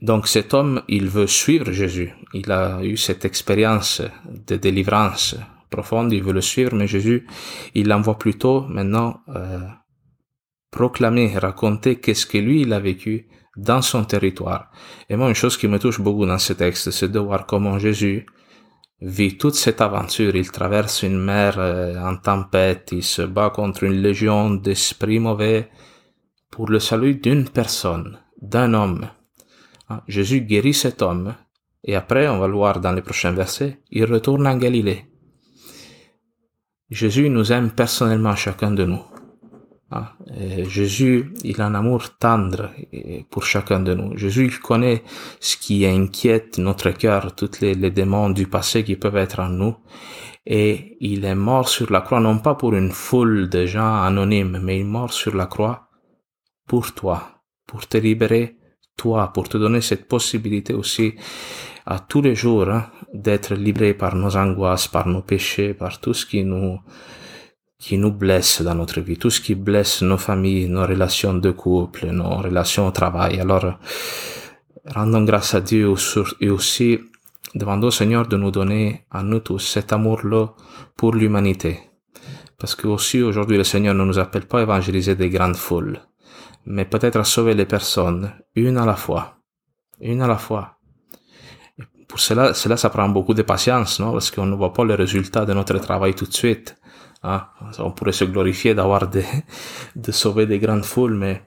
Donc 0.00 0.28
cet 0.28 0.54
homme, 0.54 0.82
il 0.88 1.08
veut 1.08 1.26
suivre 1.26 1.72
Jésus. 1.72 2.12
Il 2.32 2.52
a 2.52 2.82
eu 2.82 2.96
cette 2.96 3.24
expérience 3.24 4.02
de 4.46 4.56
délivrance 4.56 5.36
profonde, 5.70 6.12
il 6.12 6.22
veut 6.22 6.32
le 6.32 6.40
suivre, 6.40 6.74
mais 6.74 6.86
Jésus, 6.86 7.26
il 7.74 7.88
l'envoie 7.88 8.18
plutôt 8.18 8.62
maintenant 8.62 9.20
euh, 9.34 9.58
proclamer, 10.70 11.36
raconter 11.36 11.96
qu'est-ce 11.96 12.26
que 12.26 12.38
lui 12.38 12.62
il 12.62 12.72
a 12.72 12.80
vécu 12.80 13.28
dans 13.56 13.82
son 13.82 14.04
territoire. 14.04 14.70
Et 15.10 15.16
moi, 15.16 15.28
une 15.28 15.34
chose 15.34 15.56
qui 15.56 15.66
me 15.66 15.78
touche 15.78 16.00
beaucoup 16.00 16.26
dans 16.26 16.38
ce 16.38 16.52
texte, 16.52 16.90
c'est 16.92 17.10
de 17.10 17.18
voir 17.18 17.44
comment 17.46 17.78
Jésus 17.78 18.24
vit 19.00 19.36
toute 19.36 19.56
cette 19.56 19.80
aventure. 19.80 20.34
Il 20.36 20.50
traverse 20.50 21.02
une 21.02 21.18
mer 21.18 21.56
euh, 21.58 21.98
en 22.00 22.16
tempête, 22.16 22.90
il 22.92 23.02
se 23.02 23.22
bat 23.22 23.50
contre 23.50 23.84
une 23.84 24.00
légion 24.00 24.50
d'esprits 24.50 25.18
mauvais 25.18 25.70
pour 26.50 26.68
le 26.68 26.78
salut 26.78 27.16
d'une 27.16 27.48
personne, 27.48 28.20
d'un 28.40 28.74
homme. 28.74 29.08
Ah, 29.88 30.02
Jésus 30.06 30.42
guérit 30.42 30.74
cet 30.74 31.02
homme, 31.02 31.34
et 31.84 31.94
après, 31.94 32.28
on 32.28 32.38
va 32.38 32.46
le 32.46 32.54
voir 32.54 32.80
dans 32.80 32.92
les 32.92 33.02
prochains 33.02 33.32
versets, 33.32 33.80
il 33.90 34.04
retourne 34.04 34.46
en 34.46 34.56
Galilée. 34.56 35.06
Jésus 36.90 37.30
nous 37.30 37.52
aime 37.52 37.70
personnellement 37.70 38.36
chacun 38.36 38.70
de 38.70 38.84
nous. 38.84 39.02
Ah, 39.90 40.12
Jésus, 40.68 41.32
il 41.44 41.62
a 41.62 41.66
un 41.66 41.74
amour 41.74 42.18
tendre 42.18 42.70
pour 43.30 43.44
chacun 43.44 43.80
de 43.80 43.94
nous. 43.94 44.18
Jésus, 44.18 44.44
il 44.44 44.58
connaît 44.58 45.02
ce 45.40 45.56
qui 45.56 45.86
inquiète 45.86 46.58
notre 46.58 46.90
cœur, 46.90 47.34
toutes 47.34 47.60
les, 47.60 47.74
les 47.74 47.90
démons 47.90 48.28
du 48.28 48.46
passé 48.46 48.84
qui 48.84 48.96
peuvent 48.96 49.16
être 49.16 49.40
en 49.40 49.48
nous. 49.48 49.76
Et 50.44 50.98
il 51.00 51.24
est 51.24 51.34
mort 51.34 51.70
sur 51.70 51.90
la 51.90 52.02
croix, 52.02 52.20
non 52.20 52.38
pas 52.38 52.54
pour 52.54 52.74
une 52.74 52.90
foule 52.90 53.48
de 53.48 53.64
gens 53.64 54.02
anonymes, 54.02 54.60
mais 54.62 54.76
il 54.76 54.80
est 54.82 54.84
mort 54.84 55.12
sur 55.12 55.34
la 55.34 55.46
croix 55.46 55.88
pour 56.66 56.92
toi, 56.92 57.42
pour 57.66 57.86
te 57.86 57.96
libérer, 57.96 58.57
toi, 58.98 59.32
pour 59.32 59.48
te 59.48 59.56
donner 59.56 59.80
cette 59.80 60.06
possibilité 60.06 60.74
aussi 60.74 61.14
à 61.86 61.98
tous 62.00 62.20
les 62.20 62.34
jours 62.34 62.68
d'être 63.14 63.54
libéré 63.54 63.94
par 63.94 64.14
nos 64.14 64.36
angoisses, 64.36 64.88
par 64.88 65.08
nos 65.08 65.22
péchés, 65.22 65.72
par 65.72 66.00
tout 66.00 66.12
ce 66.12 66.26
qui 66.26 66.44
nous 66.44 66.78
qui 67.78 67.96
nous 67.96 68.10
blesse 68.10 68.60
dans 68.60 68.74
notre 68.74 69.00
vie, 69.00 69.16
tout 69.16 69.30
ce 69.30 69.40
qui 69.40 69.54
blesse 69.54 70.02
nos 70.02 70.18
familles, 70.18 70.68
nos 70.68 70.84
relations 70.84 71.34
de 71.34 71.52
couple, 71.52 72.06
nos 72.06 72.38
relations 72.38 72.88
au 72.88 72.90
travail. 72.90 73.38
Alors, 73.38 73.78
rendons 74.94 75.22
grâce 75.22 75.54
à 75.54 75.60
Dieu 75.60 75.94
et 76.40 76.50
aussi 76.50 76.98
demandons 77.54 77.86
au 77.86 77.92
Seigneur 77.92 78.26
de 78.26 78.36
nous 78.36 78.50
donner 78.50 79.04
à 79.12 79.22
nous 79.22 79.38
tous 79.38 79.60
cet 79.60 79.92
amour-là 79.92 80.48
pour 80.96 81.14
l'humanité. 81.14 81.78
Parce 82.58 82.74
que 82.74 82.88
aussi 82.88 83.22
aujourd'hui 83.22 83.56
le 83.56 83.64
Seigneur 83.64 83.94
ne 83.94 84.04
nous 84.04 84.18
appelle 84.18 84.46
pas 84.46 84.58
à 84.58 84.62
évangéliser 84.62 85.14
des 85.14 85.30
grandes 85.30 85.56
foules, 85.56 86.00
mais 86.66 86.84
peut-être 86.84 87.16
à 87.16 87.24
sauver 87.24 87.54
les 87.54 87.66
personnes, 87.66 88.32
une 88.54 88.76
à 88.76 88.86
la 88.86 88.96
fois. 88.96 89.38
Une 90.00 90.22
à 90.22 90.26
la 90.26 90.36
fois. 90.36 90.76
pour 92.08 92.20
cela, 92.20 92.54
cela, 92.54 92.76
ça 92.76 92.90
prend 92.90 93.08
beaucoup 93.08 93.34
de 93.34 93.42
patience, 93.42 94.00
non? 94.00 94.12
Parce 94.12 94.30
qu'on 94.30 94.46
ne 94.46 94.56
voit 94.56 94.72
pas 94.72 94.84
le 94.84 94.94
résultat 94.94 95.44
de 95.44 95.52
notre 95.52 95.78
travail 95.78 96.14
tout 96.14 96.26
de 96.26 96.34
suite. 96.34 96.76
Ah, 97.22 97.52
on 97.78 97.90
pourrait 97.90 98.12
se 98.12 98.24
glorifier 98.24 98.74
d'avoir 98.74 99.08
de, 99.08 99.22
de 99.96 100.12
sauver 100.12 100.46
des 100.46 100.58
grandes 100.58 100.84
foules, 100.84 101.14
mais 101.14 101.42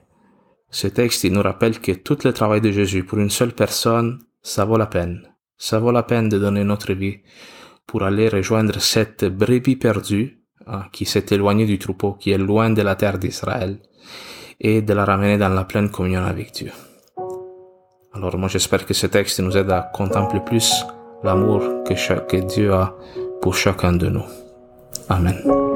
ce 0.70 0.86
texte, 0.88 1.24
il 1.24 1.32
nous 1.32 1.42
rappelle 1.42 1.80
que 1.80 1.92
tout 1.92 2.18
le 2.24 2.32
travail 2.32 2.60
de 2.60 2.70
Jésus 2.72 3.04
pour 3.04 3.18
une 3.18 3.30
seule 3.30 3.52
personne, 3.52 4.20
ça 4.42 4.64
vaut 4.64 4.78
la 4.78 4.86
peine. 4.86 5.28
Ça 5.58 5.78
vaut 5.78 5.92
la 5.92 6.02
peine 6.02 6.28
de 6.28 6.38
donner 6.38 6.64
notre 6.64 6.92
vie 6.92 7.18
pour 7.86 8.02
aller 8.02 8.28
rejoindre 8.28 8.80
cette 8.80 9.24
brebis 9.24 9.76
perdue 9.76 10.40
hein, 10.66 10.84
qui 10.92 11.04
s'est 11.04 11.26
éloignée 11.30 11.66
du 11.66 11.78
troupeau, 11.78 12.14
qui 12.14 12.30
est 12.30 12.38
loin 12.38 12.70
de 12.70 12.82
la 12.82 12.96
terre 12.96 13.18
d'Israël, 13.18 13.80
et 14.60 14.82
de 14.82 14.92
la 14.92 15.04
ramener 15.04 15.38
dans 15.38 15.48
la 15.48 15.64
pleine 15.64 15.90
communion 15.90 16.24
avec 16.24 16.52
Dieu. 16.52 16.72
Alors 18.14 18.36
moi 18.36 18.48
j'espère 18.48 18.84
que 18.84 18.94
ce 18.94 19.06
texte 19.06 19.40
nous 19.40 19.56
aide 19.56 19.70
à 19.70 19.90
contempler 19.94 20.40
plus 20.40 20.84
l'amour 21.24 21.60
que, 21.86 21.94
que 22.26 22.36
Dieu 22.36 22.72
a 22.72 22.94
pour 23.40 23.54
chacun 23.54 23.92
de 23.94 24.08
nous. 24.08 24.24
Amen. 25.08 25.71